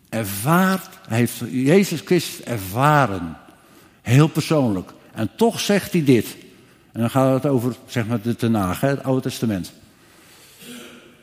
Ervaart, 0.08 0.98
hij 1.08 1.18
heeft 1.18 1.42
Jezus 1.50 2.00
Christus 2.04 2.44
ervaren. 2.44 3.36
Heel 4.02 4.28
persoonlijk. 4.28 4.92
En 5.12 5.30
toch 5.36 5.60
zegt 5.60 5.92
hij 5.92 6.04
dit. 6.04 6.36
En 6.92 7.00
dan 7.00 7.10
gaat 7.10 7.42
het 7.42 7.52
over, 7.52 7.76
zeg 7.86 8.06
maar, 8.06 8.20
de 8.20 8.36
Tenag, 8.36 8.80
het 8.80 9.02
Oude 9.02 9.22
Testament. 9.22 9.72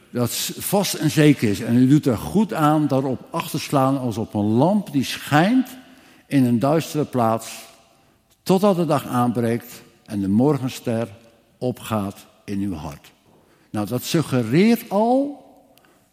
Dat 0.10 0.32
vast 0.58 0.94
en 0.94 1.12
zeker 1.12 1.50
is. 1.50 1.60
En 1.60 1.76
u 1.76 1.88
doet 1.88 2.06
er 2.06 2.18
goed 2.18 2.54
aan 2.54 2.88
daarop 2.88 3.28
achter 3.32 3.60
te 3.60 3.66
slaan 3.66 4.00
als 4.00 4.18
op 4.18 4.34
een 4.34 4.52
lamp 4.52 4.92
die 4.92 5.04
schijnt 5.04 5.70
in 6.28 6.46
een 6.46 6.60
duistere 6.60 7.06
plaats. 7.06 7.52
Totdat 8.44 8.76
de 8.76 8.86
dag 8.86 9.08
aanbreekt 9.08 9.82
en 10.06 10.20
de 10.20 10.30
morgenster 10.30 11.08
opgaat 11.58 12.32
in 12.44 12.60
uw 12.60 12.74
hart. 12.74 13.12
Nou, 13.70 13.88
dat 13.88 14.04
suggereert 14.04 14.90
al 14.90 15.44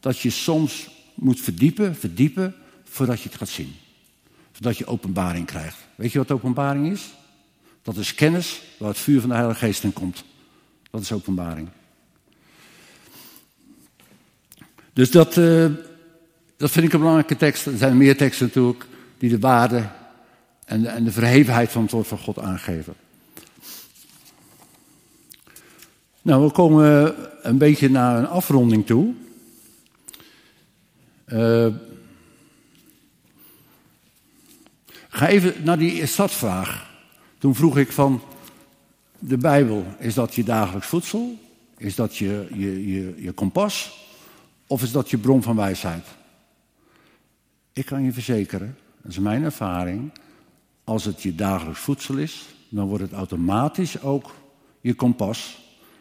dat 0.01 0.19
je 0.19 0.31
soms 0.31 0.90
moet 1.14 1.40
verdiepen, 1.40 1.97
verdiepen, 1.97 2.55
voordat 2.85 3.21
je 3.21 3.29
het 3.29 3.38
gaat 3.38 3.49
zien. 3.49 3.75
Zodat 4.53 4.79
je 4.79 4.87
openbaring 4.87 5.47
krijgt. 5.47 5.77
Weet 5.95 6.12
je 6.12 6.19
wat 6.19 6.31
openbaring 6.31 6.93
is? 6.93 7.11
Dat 7.83 7.97
is 7.97 8.14
kennis 8.14 8.62
waar 8.79 8.88
het 8.88 8.99
vuur 8.99 9.21
van 9.21 9.29
de 9.29 9.35
Heilige 9.35 9.59
Geest 9.59 9.85
in 9.85 9.93
komt. 9.93 10.25
Dat 10.90 11.01
is 11.01 11.12
openbaring. 11.12 11.69
Dus 14.93 15.11
dat, 15.11 15.37
uh, 15.37 15.66
dat 16.57 16.71
vind 16.71 16.87
ik 16.87 16.93
een 16.93 16.99
belangrijke 16.99 17.37
tekst. 17.37 17.66
Er 17.66 17.77
zijn 17.77 17.97
meer 17.97 18.16
teksten 18.16 18.47
natuurlijk 18.47 18.87
die 19.19 19.31
de 19.31 19.38
waarde 19.38 19.88
en 20.64 20.83
de, 20.83 20.88
en 20.88 21.05
de 21.05 21.12
verhevenheid 21.12 21.71
van 21.71 21.83
het 21.83 21.90
woord 21.90 22.07
van 22.07 22.19
God 22.19 22.38
aangeven. 22.38 22.95
Nou, 26.22 26.44
we 26.44 26.50
komen 26.50 27.14
een 27.42 27.59
beetje 27.59 27.90
naar 27.90 28.18
een 28.18 28.26
afronding 28.26 28.87
toe. 28.87 29.14
Uh, 31.26 31.66
ga 35.09 35.28
even 35.28 35.54
naar 35.64 35.78
die 35.78 36.06
startvraag. 36.06 36.90
Toen 37.38 37.54
vroeg 37.54 37.78
ik 37.78 37.92
van 37.92 38.22
de 39.18 39.37
Bijbel, 39.37 39.85
is 39.98 40.14
dat 40.14 40.35
je 40.35 40.44
dagelijks 40.44 40.87
voedsel? 40.87 41.38
Is 41.76 41.94
dat 41.94 42.16
je, 42.16 42.46
je, 42.52 42.92
je, 42.92 43.14
je 43.22 43.33
kompas? 43.33 43.98
Of 44.66 44.83
is 44.83 44.92
dat 44.92 45.11
je 45.11 45.18
bron 45.18 45.42
van 45.42 45.56
wijsheid? 45.56 46.06
Ik 47.72 47.87
kan 47.87 48.02
je 48.02 48.12
verzekeren, 48.12 48.76
dat 49.02 49.11
is 49.11 49.18
mijn 49.18 49.42
ervaring, 49.42 50.12
als 50.85 51.04
het 51.04 51.22
je 51.22 51.35
dagelijks 51.35 51.80
voedsel 51.80 52.16
is, 52.16 52.46
dan 52.68 52.87
wordt 52.87 53.02
het 53.02 53.12
automatisch 53.12 54.02
ook 54.02 54.35
je 54.80 54.94
kompas 54.94 55.60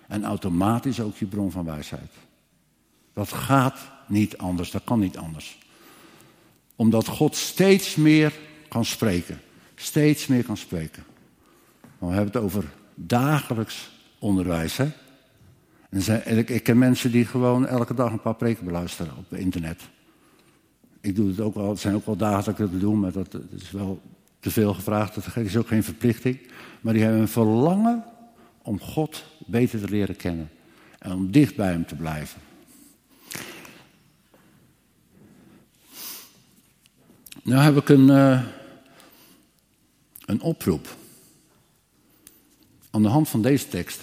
en 0.10 0.24
automatisch 0.24 1.00
ook 1.00 1.18
je 1.18 1.26
bron 1.26 1.52
van 1.52 1.66
wijsheid. 1.66 2.12
Dat 3.14 3.32
gaat 3.32 3.80
niet 4.08 4.38
anders, 4.38 4.72
dat 4.72 4.84
kan 4.84 5.00
niet 5.00 5.18
anders. 5.18 5.58
Omdat 6.76 7.08
God 7.08 7.36
steeds 7.36 7.96
meer 7.96 8.34
kan 8.68 8.86
spreken. 8.86 9.42
Steeds 9.76 10.28
meer 10.28 10.44
kan 10.44 10.58
spreken. 10.58 11.04
Maar 11.82 12.10
we 12.10 12.16
hebben 12.16 12.34
het 12.34 12.44
over 12.44 12.66
dagelijks 12.96 13.90
onderwijs. 14.20 14.78
Hè? 14.78 14.90
En 15.90 16.38
ik, 16.38 16.50
ik 16.50 16.64
ken 16.64 16.78
mensen 16.78 17.12
die 17.12 17.26
gewoon 17.26 17.68
elke 17.68 17.94
dag 17.94 18.12
een 18.12 18.22
paar 18.22 18.36
preken 18.36 18.66
beluisteren 18.66 19.18
op 19.18 19.34
internet. 19.34 19.82
Ik 21.02 21.16
doe 21.16 21.28
het 21.28 21.40
ook 21.40 21.56
wel, 21.56 21.70
het 21.70 21.80
zijn 21.80 21.96
ook 21.96 22.06
wel 22.06 22.16
dagen 22.16 22.56
dat 22.56 22.72
ik 22.72 22.80
doe, 22.80 22.96
maar 22.96 23.12
dat, 23.12 23.32
dat 23.32 23.42
is 23.56 23.72
wel 23.72 24.02
te 24.40 24.52
veel 24.52 24.74
gevraagd. 24.74 25.16
Dat 25.16 25.36
is 25.36 25.58
ook 25.58 25.68
geen 25.68 25.84
verplichting. 25.84 26.40
Maar 26.82 26.94
die 26.94 27.04
hebben 27.04 27.22
een 27.22 27.28
verlangen 27.28 28.04
om 28.62 28.80
God 28.80 29.26
beter 29.38 29.80
te 29.80 29.90
leren 29.90 30.16
kennen. 30.16 30.50
En 31.00 31.12
om 31.12 31.32
dicht 31.32 31.56
bij 31.56 31.72
Hem 31.72 31.86
te 31.86 31.96
blijven. 31.96 32.42
Nou 37.44 37.62
heb 37.62 37.78
ik 37.78 37.90
een, 37.90 38.08
uh, 38.08 38.46
een 40.26 40.42
oproep. 40.42 40.98
Aan 42.90 43.02
de 43.02 43.08
hand 43.08 43.30
van 43.30 43.42
deze 43.42 43.68
tekst. 43.68 44.00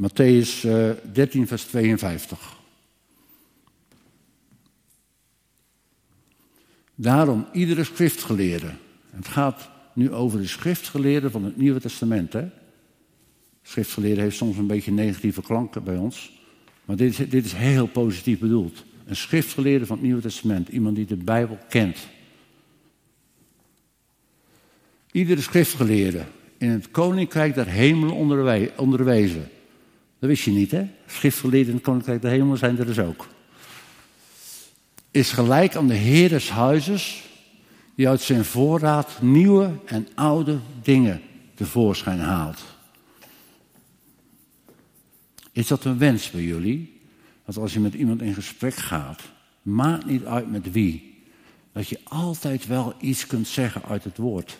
Matthäus 0.00 0.64
uh, 0.64 0.90
eh, 0.90 0.96
13, 1.12 1.46
vers 1.46 1.64
52. 1.64 2.56
Daarom 6.94 7.46
iedere 7.52 7.84
schriftgeleerde. 7.84 8.74
Het 9.10 9.28
gaat 9.28 9.68
nu 9.96 10.12
over 10.12 10.40
de 10.40 10.46
schriftgeleerden 10.46 11.30
van 11.30 11.44
het 11.44 11.56
Nieuwe 11.56 11.80
Testament. 11.80 12.32
Hè? 12.32 12.48
Schriftgeleerde 13.62 14.20
heeft 14.20 14.36
soms 14.36 14.56
een 14.56 14.66
beetje 14.66 14.92
negatieve 14.92 15.42
klanken 15.42 15.84
bij 15.84 15.96
ons. 15.96 16.40
Maar 16.84 16.96
dit 16.96 17.18
is, 17.18 17.28
dit 17.28 17.44
is 17.44 17.52
heel 17.52 17.86
positief 17.86 18.38
bedoeld. 18.38 18.84
Een 19.06 19.16
schriftgeleerde 19.16 19.86
van 19.86 19.96
het 19.96 20.04
Nieuwe 20.04 20.20
Testament. 20.20 20.68
Iemand 20.68 20.96
die 20.96 21.06
de 21.06 21.16
Bijbel 21.16 21.58
kent. 21.68 21.98
Iedere 25.12 25.40
schriftgeleerde 25.40 26.24
in 26.58 26.70
het 26.70 26.90
koninkrijk 26.90 27.54
der 27.54 27.66
hemelen 27.66 28.14
onderwezen. 28.76 29.48
Dat 30.18 30.28
wist 30.28 30.44
je 30.44 30.50
niet, 30.50 30.70
hè? 30.70 30.86
Schriftgeleerden 31.06 31.68
in 31.68 31.74
het 31.74 31.84
koninkrijk 31.84 32.22
der 32.22 32.30
hemelen 32.30 32.58
zijn 32.58 32.78
er 32.78 32.86
dus 32.86 32.98
ook. 32.98 33.26
Is 35.10 35.32
gelijk 35.32 35.74
aan 35.74 35.88
de 35.88 35.94
Heer 35.94 36.28
des 36.28 36.50
huizes, 36.50 37.25
die 37.96 38.08
uit 38.08 38.20
zijn 38.20 38.44
voorraad 38.44 39.22
nieuwe 39.22 39.70
en 39.84 40.08
oude 40.14 40.58
dingen 40.82 41.22
tevoorschijn 41.54 42.20
haalt. 42.20 42.64
Is 45.52 45.66
dat 45.66 45.84
een 45.84 45.98
wens 45.98 46.30
bij 46.30 46.42
jullie? 46.42 47.00
Dat 47.44 47.56
als 47.56 47.72
je 47.72 47.80
met 47.80 47.94
iemand 47.94 48.22
in 48.22 48.34
gesprek 48.34 48.74
gaat, 48.74 49.22
maakt 49.62 50.06
niet 50.06 50.24
uit 50.24 50.50
met 50.50 50.72
wie, 50.72 51.22
dat 51.72 51.88
je 51.88 52.00
altijd 52.04 52.66
wel 52.66 52.94
iets 53.00 53.26
kunt 53.26 53.48
zeggen 53.48 53.82
uit 53.82 54.04
het 54.04 54.16
woord. 54.16 54.58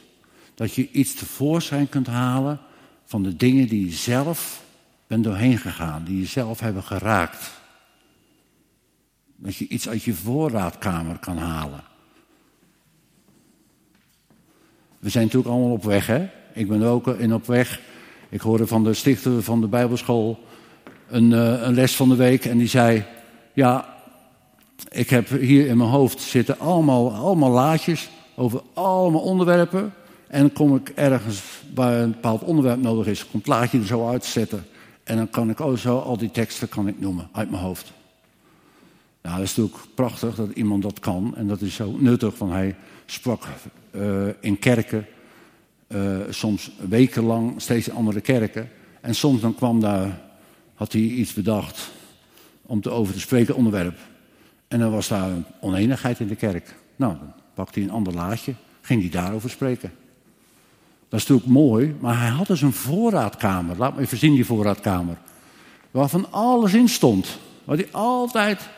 Dat 0.55 0.75
je 0.75 0.91
iets 0.91 1.15
tevoorschijn 1.15 1.89
kunt 1.89 2.07
halen 2.07 2.61
van 3.05 3.23
de 3.23 3.37
dingen 3.37 3.69
die 3.69 3.85
je 3.85 3.93
zelf 3.93 4.65
bent 5.07 5.25
doorheen 5.25 5.59
gegaan, 5.59 6.05
die 6.05 6.19
je 6.19 6.27
zelf 6.27 6.61
hebben 6.61 6.83
geraakt. 6.83 7.51
Dat 9.37 9.57
je 9.57 9.69
iets 9.69 9.89
uit 9.89 10.03
je 10.03 10.15
voorraadkamer 10.15 11.19
kan 11.19 11.39
halen. 11.39 11.85
We 15.07 15.13
zijn 15.13 15.25
natuurlijk 15.25 15.53
allemaal 15.55 15.73
op 15.73 15.85
weg, 15.85 16.07
hè? 16.07 16.29
Ik 16.53 16.69
ben 16.69 16.83
ook 16.83 17.07
in 17.07 17.35
op 17.35 17.47
weg. 17.47 17.81
Ik 18.29 18.41
hoorde 18.41 18.67
van 18.67 18.85
de 18.85 18.95
stichter 18.95 19.43
van 19.43 19.61
de 19.61 19.67
Bijbelschool 19.67 20.39
een, 21.09 21.31
uh, 21.31 21.63
een 21.63 21.75
les 21.75 21.97
van 21.97 22.09
de 22.09 22.17
week 22.17 22.45
en 22.45 22.59
die 22.59 22.69
zei: 22.69 23.05
Ja, 23.53 23.97
ik 24.89 25.11
heb 25.11 25.29
hier 25.29 25.67
in 25.67 25.77
mijn 25.77 25.91
hoofd 25.91 26.21
zitten 26.21 26.59
allemaal, 26.59 27.13
allemaal 27.13 27.51
laadjes 27.51 28.09
over 28.35 28.63
allemaal 28.75 29.21
onderwerpen. 29.21 29.93
En 30.29 30.41
dan 30.41 30.53
kom 30.53 30.77
ik 30.77 30.89
ergens 30.89 31.43
waar 31.75 32.01
een 32.01 32.11
bepaald 32.11 32.43
onderwerp 32.43 32.81
nodig 32.81 33.07
is, 33.07 33.21
komt 33.21 33.47
het 33.47 33.55
laadje 33.55 33.79
er 33.79 33.87
zo 33.87 34.09
uitzetten. 34.09 34.67
En 35.05 35.17
dan 35.17 35.31
kan 35.31 35.51
ik 35.51 35.61
ook 35.61 35.79
zo 35.79 35.99
al 35.99 36.17
die 36.17 36.31
teksten 36.31 36.69
kan 36.69 36.89
ik 36.89 37.01
noemen 37.01 37.29
uit 37.33 37.51
mijn 37.51 37.63
hoofd. 37.63 37.93
Nou, 39.23 39.37
dat 39.37 39.47
is 39.47 39.57
natuurlijk 39.57 39.87
prachtig 39.95 40.35
dat 40.35 40.51
iemand 40.51 40.83
dat 40.83 41.01
kan. 41.01 41.33
En 41.37 41.47
dat 41.47 41.61
is 41.61 41.75
zo 41.75 41.97
nuttig, 41.99 42.37
van 42.37 42.53
hij 42.53 42.77
sprak 43.07 43.47
uh, 43.91 44.29
in 44.41 44.59
kerken, 44.59 45.07
uh, 45.89 46.19
soms 46.31 46.71
wekenlang, 46.89 47.61
steeds 47.61 47.89
in 47.89 47.95
andere 47.95 48.21
kerken. 48.21 48.69
En 49.01 49.15
soms 49.15 49.41
dan 49.41 49.55
kwam 49.55 49.81
daar, 49.81 50.21
had 50.75 50.93
hij 50.93 51.01
iets 51.01 51.33
bedacht 51.33 51.91
om 52.63 52.81
te 52.81 52.91
over 52.91 53.15
te 53.15 53.21
spreken 53.21 53.55
onderwerp. 53.55 53.99
En 54.69 54.79
dan 54.79 54.91
was 54.91 55.09
daar 55.09 55.31
een 55.31 55.45
oneenigheid 55.61 56.21
in 56.21 56.27
de 56.27 56.37
kerk. 56.37 56.75
Nou, 56.97 57.17
dan 57.19 57.33
pakte 57.55 57.79
hij 57.79 57.89
een 57.89 57.95
ander 57.95 58.15
laadje, 58.15 58.55
ging 58.81 59.01
hij 59.01 59.11
daarover 59.11 59.51
spreken. 59.51 59.93
Dat 61.09 61.21
is 61.21 61.27
natuurlijk 61.27 61.59
mooi, 61.59 61.97
maar 62.01 62.19
hij 62.19 62.29
had 62.29 62.47
dus 62.47 62.63
een 62.63 62.73
voorraadkamer. 62.73 63.77
Laat 63.77 63.95
me 63.95 64.01
even 64.01 64.19
zien 64.19 64.35
die 64.35 64.47
voorraadkamer. 64.47 65.17
Waarvan 65.91 66.33
alles 66.33 66.75
in 66.75 66.89
stond. 66.89 67.39
Waar 67.65 67.77
hij 67.77 67.89
altijd 67.91 68.69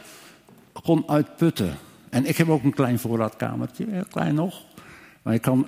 kon 0.83 1.09
uitputten. 1.09 1.79
En 2.11 2.27
ik 2.27 2.37
heb 2.37 2.49
ook 2.49 2.63
een 2.63 2.75
klein 2.75 2.99
voorraadkamertje, 2.99 3.87
heel 3.91 4.05
klein 4.11 4.35
nog. 4.35 4.63
Maar 5.23 5.35
ik 5.35 5.43
kan 5.43 5.67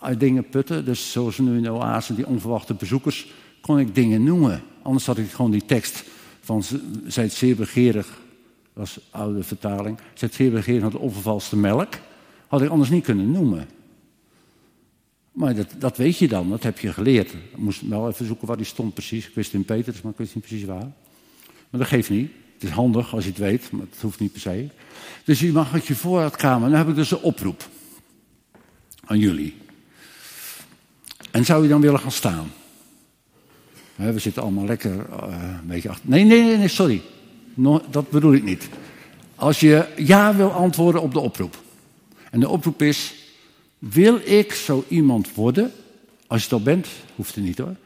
uit 0.00 0.20
dingen 0.20 0.48
putten. 0.48 0.84
Dus 0.84 1.12
zoals 1.12 1.38
nu 1.38 1.56
in 1.56 1.62
de 1.62 1.72
oase, 1.72 2.14
die 2.14 2.26
onverwachte 2.26 2.74
bezoekers, 2.74 3.32
kon 3.60 3.78
ik 3.78 3.94
dingen 3.94 4.24
noemen. 4.24 4.62
Anders 4.82 5.06
had 5.06 5.18
ik 5.18 5.30
gewoon 5.30 5.50
die 5.50 5.64
tekst 5.64 6.04
van 6.40 6.62
zijt 7.06 7.32
zeer 7.32 7.56
begeerig, 7.56 8.20
was 8.72 9.00
oude 9.10 9.42
vertaling. 9.42 9.98
Zijt 10.14 10.34
zeer 10.34 10.50
begeerig 10.50 10.82
naar 10.82 10.90
de 10.90 10.98
onvervalste 10.98 11.56
melk. 11.56 11.94
Had 12.46 12.62
ik 12.62 12.70
anders 12.70 12.90
niet 12.90 13.04
kunnen 13.04 13.30
noemen. 13.30 13.68
Maar 15.32 15.54
dat, 15.54 15.74
dat 15.78 15.96
weet 15.96 16.18
je 16.18 16.28
dan, 16.28 16.48
dat 16.48 16.62
heb 16.62 16.78
je 16.78 16.92
geleerd. 16.92 17.32
Ik 17.32 17.56
moest 17.56 17.88
wel 17.88 18.08
even 18.08 18.26
zoeken 18.26 18.46
waar 18.46 18.56
die 18.56 18.66
stond 18.66 18.94
precies. 18.94 19.28
Ik 19.28 19.34
wist 19.34 19.54
in 19.54 19.64
Peters, 19.64 20.02
maar 20.02 20.12
ik 20.12 20.18
wist 20.18 20.34
niet 20.34 20.44
precies 20.44 20.66
waar. 20.66 20.88
Maar 21.70 21.80
dat 21.80 21.86
geeft 21.86 22.10
niet. 22.10 22.30
Het 22.60 22.68
is 22.68 22.74
handig 22.74 23.14
als 23.14 23.24
je 23.24 23.30
het 23.30 23.38
weet, 23.38 23.70
maar 23.70 23.86
het 23.90 24.00
hoeft 24.00 24.20
niet 24.20 24.32
per 24.32 24.40
se. 24.40 24.68
Dus 25.24 25.40
je 25.40 25.52
mag 25.52 25.72
uit 25.72 25.86
je 25.86 25.94
voorraadkamer. 25.94 26.68
Dan 26.68 26.78
heb 26.78 26.88
ik 26.88 26.94
dus 26.94 27.10
een 27.10 27.20
oproep 27.20 27.68
aan 29.04 29.18
jullie. 29.18 29.56
En 31.30 31.44
zou 31.44 31.62
je 31.62 31.68
dan 31.68 31.80
willen 31.80 32.00
gaan 32.00 32.12
staan? 32.12 32.52
We 33.94 34.18
zitten 34.18 34.42
allemaal 34.42 34.64
lekker 34.64 34.92
uh, 34.92 35.58
een 35.60 35.66
beetje 35.66 35.88
achter. 35.88 36.08
Nee, 36.08 36.24
nee, 36.24 36.42
nee, 36.42 36.56
nee 36.56 36.68
sorry. 36.68 37.02
dat 37.90 38.10
bedoel 38.10 38.32
ik 38.32 38.44
niet. 38.44 38.68
Als 39.34 39.60
je 39.60 39.86
ja 39.96 40.36
wil 40.36 40.52
antwoorden 40.52 41.02
op 41.02 41.12
de 41.12 41.20
oproep. 41.20 41.62
En 42.30 42.40
de 42.40 42.48
oproep 42.48 42.82
is: 42.82 43.14
Wil 43.78 44.20
ik 44.24 44.52
zo 44.52 44.84
iemand 44.88 45.34
worden? 45.34 45.72
Als 46.26 46.38
je 46.38 46.44
het 46.44 46.54
al 46.58 46.62
bent, 46.62 46.86
hoeft 47.16 47.34
het 47.34 47.44
niet 47.44 47.58
hoor. 47.58 47.76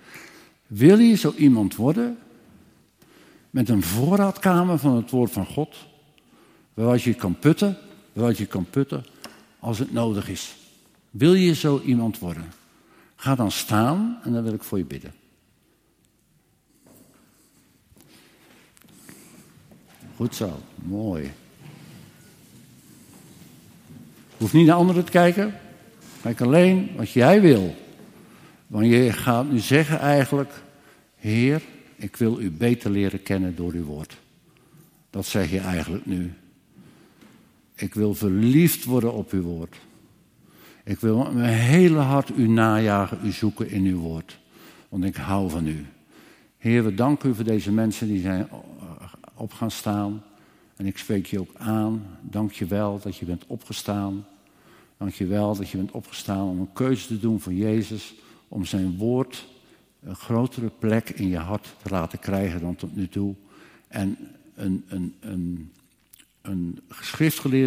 Wil 0.67 0.99
je 0.99 1.17
zo 1.17 1.35
iemand 1.37 1.77
worden 1.77 2.19
met 3.55 3.69
een 3.69 3.83
voorraadkamer 3.83 4.79
van 4.79 4.97
het 4.97 5.11
woord 5.11 5.31
van 5.31 5.47
God, 5.47 5.77
waaruit 6.75 7.03
je 7.03 7.15
kan 7.15 7.39
putten, 7.39 7.79
waaruit 8.13 8.39
je 8.39 8.47
kan 8.47 8.67
putten 8.71 9.05
als 9.59 9.79
het 9.79 9.93
nodig 9.93 10.29
is. 10.29 10.57
Wil 11.11 11.35
je 11.35 11.55
zo 11.55 11.81
iemand 11.81 12.19
worden? 12.19 12.53
Ga 13.17 13.35
dan 13.35 13.51
staan 13.51 14.19
en 14.23 14.33
dan 14.33 14.43
wil 14.43 14.53
ik 14.53 14.63
voor 14.63 14.79
je 14.79 14.85
bidden. 14.85 15.13
Goed 20.17 20.35
zo, 20.35 20.61
mooi. 20.75 21.33
Hoef 24.37 24.53
niet 24.53 24.67
naar 24.67 24.77
anderen 24.77 25.05
te 25.05 25.11
kijken. 25.11 25.55
Kijk 26.23 26.41
alleen 26.41 26.91
wat 26.97 27.11
jij 27.11 27.41
wil. 27.41 27.75
Want 28.67 28.87
je 28.87 29.13
gaat 29.13 29.51
nu 29.51 29.59
zeggen 29.59 29.99
eigenlijk, 29.99 30.53
Heer, 31.17 31.63
ik 31.97 32.17
wil 32.17 32.41
u 32.41 32.51
beter 32.51 32.91
leren 32.91 33.23
kennen 33.23 33.57
door 33.57 33.73
uw 33.73 33.85
woord. 33.85 34.17
Dat 35.11 35.27
zeg 35.27 35.51
je 35.51 35.61
eigenlijk 35.61 36.07
nu. 36.07 36.33
Ik 37.75 37.95
wil 37.95 38.15
verliefd 38.15 38.85
worden 38.85 39.13
op 39.13 39.31
uw 39.31 39.43
woord. 39.43 39.77
Ik 40.85 41.01
wil 41.01 41.19
met 41.19 41.35
mijn 41.35 41.59
hele 41.59 41.99
hart 41.99 42.31
u 42.37 42.49
najagen, 42.49 43.19
u 43.25 43.33
zoeken 43.33 43.71
in 43.71 43.85
uw 43.85 43.99
woord. 43.99 44.39
Want 44.89 45.05
ik 45.05 45.17
hou 45.17 45.51
van 45.51 45.67
u. 45.67 45.87
Heer, 46.59 46.85
we 46.85 46.95
danken 46.95 47.31
u 47.31 47.35
voor 47.35 47.45
deze 47.45 47.73
mensen 47.73 48.09
die 48.09 48.21
zijn 48.21 48.49
op 49.35 49.53
gaan 49.53 49.71
staan. 49.71 50.23
En 50.77 50.87
ik 50.87 50.99
spreek 50.99 51.27
je 51.27 51.41
ook 51.41 51.55
aan. 51.55 52.07
Dank 52.21 52.53
je 52.53 52.67
wel 52.67 53.01
dat 53.03 53.17
je 53.17 53.25
bent 53.25 53.45
opgestaan. 53.47 54.27
Dank 54.97 55.13
je 55.13 55.27
wel 55.27 55.57
dat 55.57 55.69
je 55.69 55.77
bent 55.77 55.91
opgestaan 55.91 56.49
om 56.49 56.61
een 56.61 56.73
keuze 56.73 57.07
te 57.07 57.19
doen 57.19 57.41
voor 57.41 57.53
Jezus. 57.53 58.15
Om 58.49 58.65
zijn 58.65 58.97
woord 58.97 59.47
een 60.05 60.17
grotere 60.17 60.71
plek 60.79 61.11
in 61.11 61.29
je 61.29 61.39
hart 61.39 61.75
te 61.83 61.91
laten 61.91 62.19
krijgen 62.19 62.61
dan 62.61 62.77
tot 62.77 62.97
nu 62.97 63.09
toe. 63.09 63.35
En 63.89 64.19
een, 64.55 64.85
een, 64.89 65.15
een, 65.21 65.73
een 66.43 66.81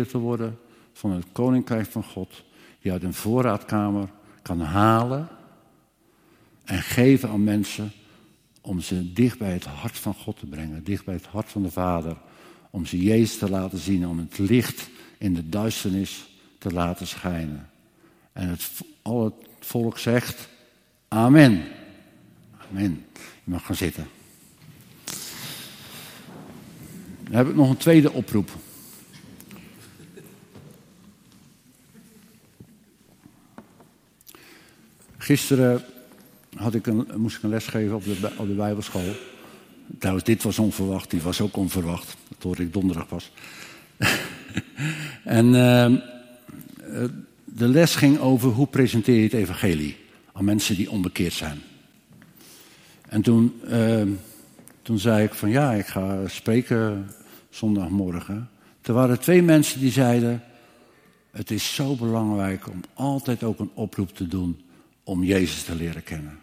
te 0.07 0.17
worden 0.17 0.57
van 0.93 1.11
het 1.11 1.25
Koninkrijk 1.31 1.85
van 1.85 2.03
God. 2.03 2.43
Die 2.81 2.91
uit 2.91 3.03
een 3.03 3.13
voorraadkamer 3.13 4.09
kan 4.41 4.59
halen 4.61 5.27
en 6.63 6.81
geven 6.81 7.29
aan 7.29 7.43
mensen 7.43 7.91
om 8.61 8.79
ze 8.79 9.13
dicht 9.13 9.37
bij 9.37 9.51
het 9.51 9.65
hart 9.65 9.97
van 9.97 10.13
God 10.13 10.39
te 10.39 10.45
brengen, 10.45 10.83
dicht 10.83 11.05
bij 11.05 11.13
het 11.13 11.25
hart 11.25 11.49
van 11.49 11.63
de 11.63 11.71
Vader, 11.71 12.17
om 12.69 12.85
ze 12.85 13.01
Jezus 13.01 13.37
te 13.37 13.49
laten 13.49 13.77
zien, 13.77 14.07
om 14.07 14.19
het 14.19 14.37
licht 14.37 14.89
in 15.17 15.33
de 15.33 15.49
duisternis 15.49 16.27
te 16.57 16.71
laten 16.71 17.07
schijnen. 17.07 17.69
En 18.33 18.49
het, 18.49 18.69
al 19.01 19.23
het 19.23 19.33
volk 19.59 19.97
zegt, 19.97 20.49
amen. 21.07 21.63
Amen. 22.69 23.05
Je 23.15 23.51
mag 23.51 23.65
gaan 23.65 23.75
zitten. 23.75 24.07
Dan 27.23 27.35
heb 27.35 27.47
ik 27.47 27.55
nog 27.55 27.69
een 27.69 27.77
tweede 27.77 28.11
oproep. 28.11 28.49
Gisteren 35.17 35.83
had 36.55 36.73
ik 36.73 36.87
een, 36.87 37.07
moest 37.15 37.37
ik 37.37 37.43
een 37.43 37.49
les 37.49 37.67
geven 37.67 37.95
op 37.95 38.03
de, 38.03 38.31
op 38.37 38.47
de 38.47 38.53
Bijbelschool. 38.53 39.15
Trouwens, 39.99 40.25
dit 40.25 40.43
was 40.43 40.59
onverwacht, 40.59 41.09
die 41.09 41.21
was 41.21 41.41
ook 41.41 41.57
onverwacht. 41.57 42.15
Dat 42.27 42.43
hoorde 42.43 42.63
ik 42.63 42.73
donderdag 42.73 43.07
pas. 43.07 43.31
en 45.23 45.45
uh, 45.45 45.93
de 47.43 47.67
les 47.67 47.95
ging 47.95 48.19
over 48.19 48.49
hoe 48.49 48.67
presenteer 48.67 49.15
je 49.15 49.23
het 49.23 49.33
evangelie 49.33 49.97
aan 50.33 50.45
mensen 50.45 50.75
die 50.75 50.91
onbekeerd 50.91 51.33
zijn. 51.33 51.61
En 53.07 53.21
toen, 53.21 53.61
uh, 53.69 54.01
toen 54.81 54.99
zei 54.99 55.23
ik 55.23 55.33
van 55.33 55.49
ja, 55.49 55.71
ik 55.71 55.85
ga 55.85 56.27
spreken 56.27 57.09
zondagmorgen. 57.49 58.49
Er 58.81 58.93
waren 58.93 59.19
twee 59.19 59.41
mensen 59.41 59.79
die 59.79 59.91
zeiden, 59.91 60.43
het 61.31 61.51
is 61.51 61.75
zo 61.75 61.95
belangrijk 61.95 62.69
om 62.69 62.81
altijd 62.93 63.43
ook 63.43 63.59
een 63.59 63.71
oproep 63.73 64.15
te 64.15 64.27
doen 64.27 64.61
om 65.03 65.23
Jezus 65.23 65.63
te 65.63 65.75
leren 65.75 66.03
kennen. 66.03 66.39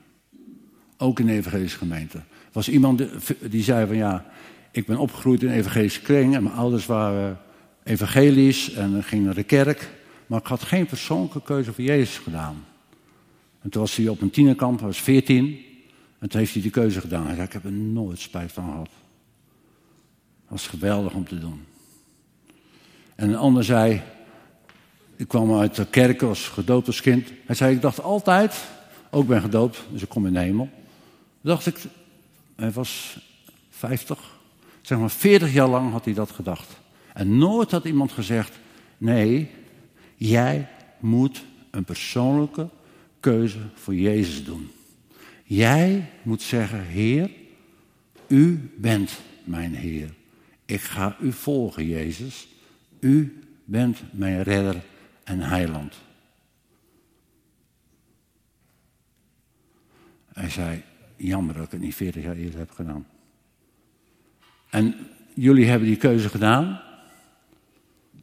Ook 0.97 1.21
in 1.21 1.27
de 1.27 1.33
evangelische 1.33 1.79
gemeente. 1.79 2.21
Was 2.53 2.69
iemand 2.69 3.03
die 3.51 3.63
zei 3.63 3.87
van 3.87 3.97
ja, 3.97 4.25
ik 4.71 4.87
ben 4.87 4.97
opgegroeid 4.97 5.43
in 5.43 5.49
een 5.49 5.55
evangelische 5.55 6.01
kring 6.01 6.35
en 6.35 6.43
mijn 6.43 6.55
ouders 6.55 6.87
waren 6.87 7.39
evangelisch 7.83 8.73
en 8.73 9.03
gingen 9.03 9.25
naar 9.25 9.35
de 9.35 9.43
kerk. 9.43 9.91
Maar 10.27 10.41
ik 10.41 10.47
had 10.47 10.63
geen 10.63 10.87
persoonlijke 10.87 11.43
keuze 11.43 11.73
voor 11.73 11.85
Jezus 11.85 12.19
gedaan. 12.19 12.65
En 13.63 13.71
toen 13.71 13.81
was 13.81 13.97
hij 13.97 14.09
op 14.09 14.21
een 14.21 14.31
tienerkamp, 14.31 14.79
hij 14.79 14.89
was 14.89 15.01
veertien. 15.01 15.59
En 16.25 16.31
toen 16.31 16.41
heeft 16.41 16.53
hij 16.53 16.63
die 16.63 16.71
keuze 16.71 17.01
gedaan. 17.01 17.27
Hij 17.27 17.35
zei, 17.35 17.47
ik 17.47 17.53
heb 17.53 17.65
er 17.65 17.73
nooit 17.73 18.19
spijt 18.19 18.53
van 18.53 18.65
gehad. 18.65 18.89
Dat 20.41 20.49
was 20.49 20.67
geweldig 20.67 21.15
om 21.15 21.29
te 21.29 21.39
doen. 21.39 21.65
En 23.15 23.29
een 23.29 23.37
ander 23.37 23.65
zei, 23.65 24.03
ik 25.17 25.29
kwam 25.29 25.59
uit 25.59 25.75
de 25.75 25.87
kerk 25.87 26.23
als 26.23 26.49
gedoopt 26.49 26.87
als 26.87 27.01
kind. 27.01 27.33
Hij 27.47 27.55
zei, 27.55 27.75
ik 27.75 27.81
dacht 27.81 28.03
altijd, 28.03 28.65
ook 29.11 29.27
ben 29.27 29.41
gedoopt, 29.41 29.85
dus 29.91 30.03
ik 30.03 30.09
kom 30.09 30.27
in 30.27 30.33
de 30.33 30.39
hemel. 30.39 30.69
dacht 31.41 31.67
ik, 31.67 31.79
hij 32.57 32.71
was 32.71 33.19
50, 33.71 34.19
zeg 34.83 34.99
maar 34.99 35.11
40 35.11 35.53
jaar 35.53 35.69
lang 35.69 35.91
had 35.91 36.05
hij 36.05 36.15
dat 36.15 36.31
gedacht. 36.31 36.77
En 37.15 37.39
nooit 37.39 37.71
had 37.71 37.85
iemand 37.85 38.13
gezegd, 38.13 38.53
nee, 38.99 39.51
jij 40.17 40.69
moet 40.99 41.45
een 41.71 41.85
persoonlijke 41.85 42.69
keuze 43.21 43.61
voor 43.75 43.95
Jezus 43.95 44.45
doen. 44.45 44.71
Jij 45.45 46.11
moet 46.23 46.43
zeggen, 46.43 46.85
Heer, 46.85 47.31
u 48.29 48.71
bent 48.77 49.21
mijn 49.45 49.75
Heer. 49.75 50.15
Ik 50.65 50.81
ga 50.81 51.17
u 51.21 51.33
volgen, 51.33 51.87
Jezus. 51.87 52.49
U 53.01 53.43
bent 53.65 54.03
mijn 54.13 54.43
redder 54.43 54.83
en 55.25 55.41
heiland. 55.41 55.95
Hij 60.33 60.51
zei, 60.51 60.83
jammer 61.17 61.55
dat 61.55 61.65
ik 61.65 61.71
het 61.71 61.81
niet 61.81 61.95
40 61.95 62.23
jaar 62.23 62.37
eerder 62.37 62.59
heb 62.59 62.71
gedaan. 62.71 63.07
En 64.71 64.95
jullie 65.35 65.67
hebben 65.67 65.89
die 65.89 65.97
keuze 65.97 66.29
gedaan. 66.29 66.81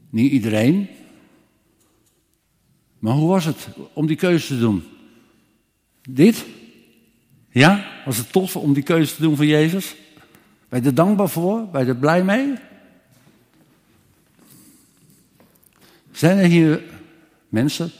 Niet 0.09 0.31
iedereen. 0.31 0.87
Maar 2.99 3.13
hoe 3.13 3.29
was 3.29 3.45
het 3.45 3.67
om 3.93 4.07
die 4.07 4.15
keuze 4.15 4.47
te 4.47 4.59
doen? 4.59 4.83
Dit? 6.09 6.45
Ja? 7.51 7.85
Was 8.05 8.17
het 8.17 8.31
tof 8.31 8.55
om 8.55 8.73
die 8.73 8.83
keuze 8.83 9.15
te 9.15 9.21
doen 9.21 9.35
voor 9.35 9.45
Jezus? 9.45 9.95
Ben 10.69 10.81
je 10.81 10.87
er 10.87 10.95
dankbaar 10.95 11.29
voor? 11.29 11.67
Ben 11.67 11.81
je 11.81 11.87
er 11.87 11.97
blij 11.97 12.23
mee? 12.23 12.53
Zijn 16.11 16.37
er 16.37 16.45
hier 16.45 16.83
mensen, 17.49 17.91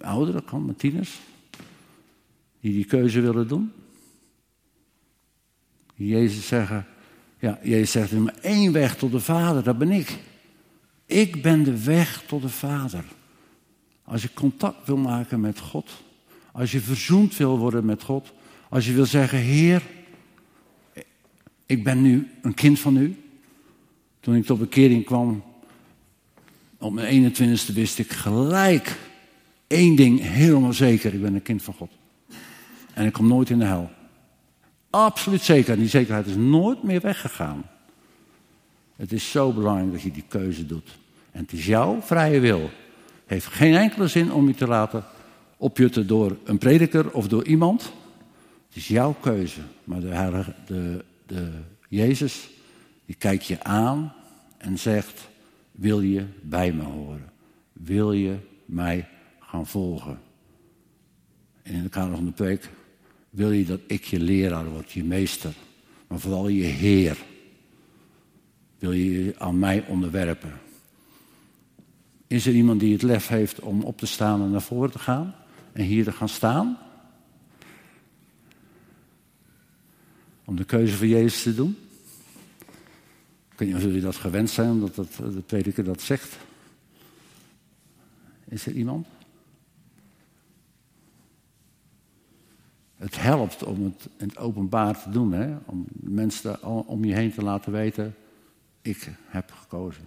ouderen, 0.00 0.44
kan, 0.44 0.66
met 0.66 0.78
tieners, 0.78 1.20
die 2.60 2.72
die 2.72 2.84
keuze 2.84 3.20
willen 3.20 3.48
doen? 3.48 3.72
Jezus 5.94 6.46
zeggen, 6.46 6.86
ja, 7.38 7.58
Jezus 7.62 7.90
zegt, 7.90 8.10
er 8.10 8.16
is 8.16 8.22
maar 8.22 8.38
één 8.40 8.72
weg 8.72 8.96
tot 8.96 9.12
de 9.12 9.20
Vader, 9.20 9.62
dat 9.62 9.78
ben 9.78 9.90
ik. 9.90 10.18
Ik 11.06 11.42
ben 11.42 11.62
de 11.62 11.84
weg 11.84 12.22
tot 12.26 12.42
de 12.42 12.48
Vader. 12.48 13.04
Als 14.04 14.22
je 14.22 14.32
contact 14.32 14.86
wil 14.86 14.96
maken 14.96 15.40
met 15.40 15.58
God, 15.58 15.90
Als 16.52 16.72
je 16.72 16.80
verzoend 16.80 17.36
wil 17.36 17.58
worden 17.58 17.84
met 17.84 18.02
God. 18.02 18.32
Als 18.68 18.86
je 18.86 18.92
wil 18.92 19.06
zeggen, 19.06 19.38
Heer, 19.38 19.82
ik 21.66 21.84
ben 21.84 22.02
nu 22.02 22.30
een 22.42 22.54
kind 22.54 22.80
van 22.80 22.96
u. 22.96 23.16
Toen 24.20 24.34
ik 24.34 24.44
tot 24.44 24.58
bekering 24.58 25.04
kwam, 25.04 25.42
op 26.78 26.92
mijn 26.92 27.34
21ste 27.34 27.74
wist 27.74 27.98
ik 27.98 28.10
gelijk 28.10 28.98
één 29.66 29.96
ding 29.96 30.20
helemaal 30.20 30.72
zeker. 30.72 31.14
Ik 31.14 31.22
ben 31.22 31.34
een 31.34 31.42
kind 31.42 31.62
van 31.62 31.74
God. 31.74 31.90
En 32.94 33.06
ik 33.06 33.12
kom 33.12 33.26
nooit 33.26 33.50
in 33.50 33.58
de 33.58 33.64
hel. 33.64 33.90
Absoluut 34.90 35.42
zeker. 35.42 35.72
En 35.72 35.78
die 35.78 35.88
zekerheid 35.88 36.26
is 36.26 36.36
nooit 36.36 36.82
meer 36.82 37.00
weggegaan. 37.00 37.64
Het 38.96 39.12
is 39.12 39.30
zo 39.30 39.52
belangrijk 39.52 39.92
dat 39.92 40.02
je 40.02 40.10
die 40.10 40.24
keuze 40.28 40.66
doet. 40.66 40.98
En 41.30 41.42
het 41.42 41.52
is 41.52 41.66
jouw 41.66 42.00
vrije 42.02 42.40
wil. 42.40 42.60
Het 42.60 42.70
heeft 43.26 43.46
geen 43.46 43.74
enkele 43.74 44.08
zin 44.08 44.32
om 44.32 44.46
je 44.46 44.54
te 44.54 44.66
laten 44.66 45.04
opjutten 45.62 46.06
door 46.06 46.36
een 46.44 46.58
prediker 46.58 47.10
of 47.10 47.28
door 47.28 47.44
iemand. 47.44 47.82
Het 48.66 48.76
is 48.76 48.88
jouw 48.88 49.12
keuze. 49.20 49.60
Maar 49.84 50.00
de, 50.00 50.44
de, 50.66 51.04
de 51.26 51.50
Jezus, 51.88 52.48
die 53.06 53.16
kijkt 53.16 53.46
je 53.46 53.64
aan 53.64 54.12
en 54.58 54.78
zegt, 54.78 55.28
wil 55.70 56.00
je 56.00 56.24
bij 56.40 56.72
me 56.72 56.82
horen? 56.82 57.32
Wil 57.72 58.12
je 58.12 58.36
mij 58.64 59.08
gaan 59.40 59.66
volgen? 59.66 60.20
En 61.62 61.74
in 61.74 61.82
de 61.82 61.88
kader 61.88 62.14
van 62.14 62.24
de 62.24 62.32
preek 62.32 62.70
wil 63.30 63.50
je 63.50 63.64
dat 63.64 63.80
ik 63.86 64.04
je 64.04 64.20
leraar 64.20 64.70
word, 64.70 64.92
je 64.92 65.04
meester, 65.04 65.52
maar 66.06 66.18
vooral 66.18 66.48
je 66.48 66.62
Heer. 66.62 67.16
Wil 68.78 68.92
je 68.92 69.24
je 69.24 69.34
aan 69.38 69.58
mij 69.58 69.84
onderwerpen? 69.88 70.52
Is 72.26 72.46
er 72.46 72.54
iemand 72.54 72.80
die 72.80 72.92
het 72.92 73.02
lef 73.02 73.28
heeft 73.28 73.60
om 73.60 73.82
op 73.82 73.98
te 73.98 74.06
staan 74.06 74.42
en 74.42 74.50
naar 74.50 74.62
voren 74.62 74.90
te 74.90 74.98
gaan 74.98 75.34
en 75.72 75.84
hier 75.84 76.04
te 76.04 76.12
gaan 76.12 76.28
staan? 76.28 76.78
Om 80.44 80.56
de 80.56 80.64
keuze 80.64 80.96
voor 80.96 81.06
Jezus 81.06 81.42
te 81.42 81.54
doen? 81.54 81.76
Ik 83.52 83.58
weet 83.58 83.68
niet 83.68 83.76
of 83.76 83.82
jullie 83.82 84.00
dat 84.00 84.16
gewend 84.16 84.50
zijn, 84.50 84.70
omdat 84.70 84.94
dat, 84.94 85.14
de 85.16 85.42
prediker 85.46 85.84
dat 85.84 86.00
zegt. 86.00 86.36
Is 88.44 88.66
er 88.66 88.72
iemand? 88.72 89.06
Het 92.96 93.20
helpt 93.20 93.64
om 93.64 93.84
het 93.84 94.08
in 94.16 94.28
het 94.28 94.38
openbaar 94.38 95.02
te 95.02 95.10
doen, 95.10 95.32
hè? 95.32 95.56
om 95.64 95.86
mensen 95.92 96.62
om 96.86 97.04
je 97.04 97.14
heen 97.14 97.32
te 97.32 97.42
laten 97.42 97.72
weten, 97.72 98.14
ik 98.82 99.10
heb 99.26 99.50
gekozen. 99.50 100.04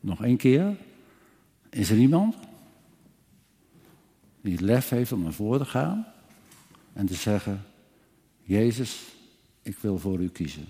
Nog 0.00 0.24
één 0.24 0.36
keer. 0.36 0.76
Is 1.70 1.90
er 1.90 1.96
iemand 1.96 2.36
die 4.44 4.52
het 4.52 4.60
lef 4.60 4.88
heeft 4.88 5.12
om 5.12 5.22
naar 5.22 5.32
voren 5.32 5.58
te 5.58 5.66
gaan 5.66 6.06
en 6.92 7.06
te 7.06 7.14
zeggen, 7.14 7.64
Jezus, 8.42 9.02
ik 9.62 9.76
wil 9.80 9.98
voor 9.98 10.20
u 10.20 10.28
kiezen. 10.28 10.64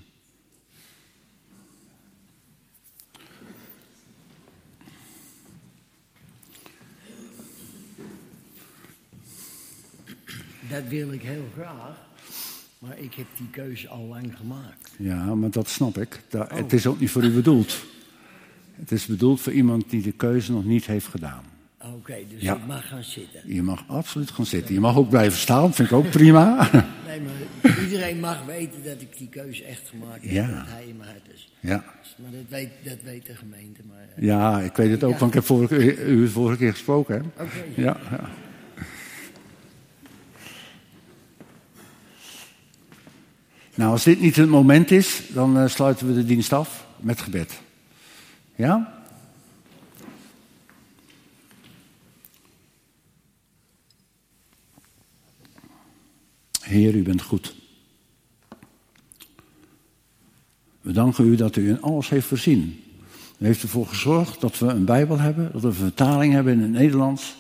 Dat 10.71 10.89
wil 10.89 11.13
ik 11.13 11.23
heel 11.23 11.49
graag. 11.55 11.97
Maar 12.79 12.99
ik 12.99 13.15
heb 13.15 13.27
die 13.37 13.51
keuze 13.51 13.89
al 13.89 14.05
lang 14.05 14.37
gemaakt. 14.37 14.93
Ja, 14.99 15.35
maar 15.35 15.51
dat 15.51 15.69
snap 15.69 15.99
ik. 15.99 16.23
Het 16.31 16.73
is 16.73 16.87
ook 16.87 17.01
niet 17.01 17.11
voor 17.11 17.25
u 17.25 17.31
bedoeld. 17.31 17.85
Het 18.73 18.93
is 18.93 19.07
bedoeld 19.07 19.41
voor 19.41 19.53
iemand 19.53 19.91
die 19.91 20.03
de 20.03 20.13
keuze 20.13 20.53
nog 20.53 20.65
niet 20.65 20.87
heeft 20.87 21.07
gedaan. 21.07 21.54
Oké, 21.93 22.17
dus 22.29 22.43
ja. 22.43 22.55
ik 22.55 22.67
mag 22.67 22.89
gaan 22.89 23.05
zitten. 23.05 23.41
Je 23.45 23.63
mag 23.63 23.85
absoluut 23.87 24.31
gaan 24.31 24.47
zitten. 24.47 24.75
Je 24.75 24.81
mag 24.81 24.97
ook 24.97 25.09
blijven 25.09 25.39
staan, 25.39 25.75
vind 25.75 25.89
ik 25.89 25.95
ook 25.95 26.11
prima. 26.11 26.71
nee, 27.07 27.21
maar 27.21 27.81
iedereen 27.83 28.21
mag 28.21 28.45
weten 28.45 28.85
dat 28.85 29.01
ik 29.01 29.19
die 29.19 29.29
keuze 29.29 29.65
echt 29.65 29.89
gemaakt 29.89 30.23
heb. 30.23 30.31
Ja. 30.31 30.47
Dat 30.47 30.67
hij 30.69 30.85
in 30.87 30.97
mijn 30.97 31.11
hart 31.11 31.35
is. 31.35 31.53
Ja. 31.61 31.85
Maar 32.17 32.31
dat 32.31 32.49
weet, 32.49 32.71
dat 32.85 32.99
weet 33.03 33.27
de 33.27 33.35
gemeente. 33.35 33.81
Maar, 33.89 34.07
uh... 34.17 34.25
Ja, 34.25 34.61
ik 34.61 34.77
weet 34.77 34.91
het 34.91 35.05
ook, 35.05 35.19
want 35.19 35.31
ik 35.31 35.35
heb 35.35 35.45
vorige, 35.45 36.05
u 36.05 36.29
vorige 36.29 36.59
keer 36.59 36.73
gesproken. 36.73 37.33
Oké. 37.39 37.65
Ja, 37.75 37.97
ja. 38.11 38.31
Nou, 43.75 43.91
als 43.91 44.05
dit 44.05 44.21
niet 44.21 44.37
het 44.37 44.49
moment 44.49 44.91
is, 44.91 45.23
dan 45.29 45.59
uh, 45.59 45.69
sluiten 45.69 46.07
we 46.07 46.15
de 46.15 46.25
dienst 46.25 46.53
af 46.53 46.87
met 46.97 47.21
gebed. 47.21 47.61
Ja? 48.55 49.04
Heer, 56.65 56.95
u 56.95 57.03
bent 57.03 57.23
goed. 57.23 57.55
We 60.81 60.93
danken 60.93 61.27
u 61.27 61.37
dat 61.37 61.57
u 61.57 61.69
in 61.69 61.83
alles 61.83 62.09
heeft 62.09 62.27
voorzien. 62.27 62.83
U 63.39 63.47
heeft 63.47 63.63
ervoor 63.63 63.87
gezorgd 63.87 64.41
dat 64.41 64.59
we 64.59 64.67
een 64.67 64.85
Bijbel 64.85 65.19
hebben, 65.19 65.53
dat 65.53 65.61
we 65.61 65.67
een 65.67 65.75
vertaling 65.75 66.33
hebben 66.33 66.53
in 66.53 66.61
het 66.61 66.71
Nederlands. 66.71 67.37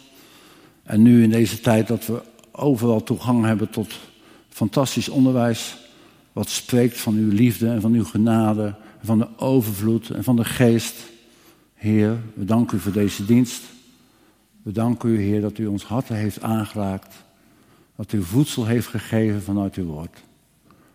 En 0.82 1.02
nu 1.02 1.22
in 1.22 1.30
deze 1.30 1.60
tijd 1.60 1.86
dat 1.86 2.06
we 2.06 2.22
overal 2.50 3.02
toegang 3.02 3.44
hebben 3.44 3.70
tot 3.70 3.98
fantastisch 4.48 5.08
onderwijs. 5.08 5.76
Wat 6.32 6.48
spreekt 6.48 6.98
van 6.98 7.14
uw 7.14 7.30
liefde 7.30 7.68
en 7.68 7.80
van 7.80 7.92
uw 7.92 8.04
genade, 8.04 8.74
van 9.02 9.18
de 9.18 9.38
overvloed 9.38 10.10
en 10.10 10.24
van 10.24 10.36
de 10.36 10.44
geest. 10.44 10.94
Heer, 11.74 12.18
we 12.34 12.44
danken 12.44 12.76
u 12.76 12.80
voor 12.80 12.92
deze 12.92 13.24
dienst. 13.24 13.62
We 14.62 14.72
danken 14.72 15.10
u, 15.10 15.20
Heer, 15.20 15.40
dat 15.40 15.58
u 15.58 15.66
ons 15.66 15.84
harten 15.84 16.16
heeft 16.16 16.42
aangeraakt. 16.42 17.14
Dat 17.96 18.12
u 18.12 18.22
voedsel 18.22 18.66
heeft 18.66 18.86
gegeven 18.86 19.42
vanuit 19.42 19.74
uw 19.74 19.84
woord. 19.84 20.24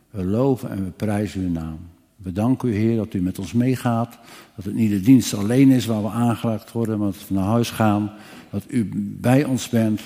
We 0.09 0.23
loven 0.23 0.69
en 0.69 0.83
we 0.83 0.89
prijzen 0.89 1.41
uw 1.41 1.49
naam. 1.49 1.79
We 2.15 2.31
danken 2.31 2.69
u, 2.69 2.75
Heer, 2.75 2.95
dat 2.95 3.13
u 3.13 3.21
met 3.21 3.39
ons 3.39 3.53
meegaat. 3.53 4.17
Dat 4.55 4.65
het 4.65 4.73
niet 4.73 4.89
de 4.89 5.01
dienst 5.01 5.33
alleen 5.33 5.71
is 5.71 5.85
waar 5.85 6.01
we 6.01 6.09
aangeraakt 6.09 6.71
worden, 6.71 6.99
maar 6.99 7.11
dat 7.11 7.27
we 7.27 7.33
naar 7.33 7.43
huis 7.43 7.69
gaan. 7.69 8.11
Dat 8.49 8.63
u 8.67 8.89
bij 9.19 9.43
ons 9.43 9.69
bent, 9.69 10.01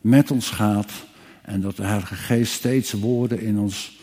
met 0.00 0.30
ons 0.30 0.50
gaat. 0.50 0.92
En 1.42 1.60
dat 1.60 1.76
de 1.76 1.84
Heilige 1.84 2.14
Geest 2.14 2.52
steeds 2.52 2.92
woorden 2.92 3.40
in 3.40 3.58
ons 3.58 3.98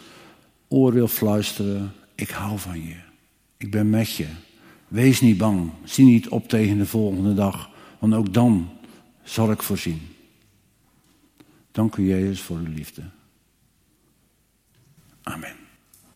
oor 0.68 0.94
wil 0.94 1.08
fluisteren. 1.08 1.92
Ik 2.16 2.30
hou 2.30 2.60
van 2.60 2.82
je. 2.82 2.96
Ik 3.58 3.72
ben 3.72 3.90
met 3.90 4.16
je. 4.16 4.28
Wees 4.88 5.22
niet 5.22 5.38
bang. 5.38 5.72
Zie 5.84 6.06
niet 6.06 6.30
op 6.30 6.50
tegen 6.50 6.78
de 6.78 6.86
volgende 6.86 7.34
dag. 7.34 7.70
Want 8.00 8.14
ook 8.14 8.34
dan 8.34 8.70
zal 9.24 9.52
ik 9.52 9.62
voorzien. 9.62 10.13
Dank 11.74 11.96
u, 11.96 12.08
Jezus, 12.08 12.42
voor 12.42 12.58
uw 12.58 12.74
liefde. 12.74 13.02
Amen. 15.24 15.63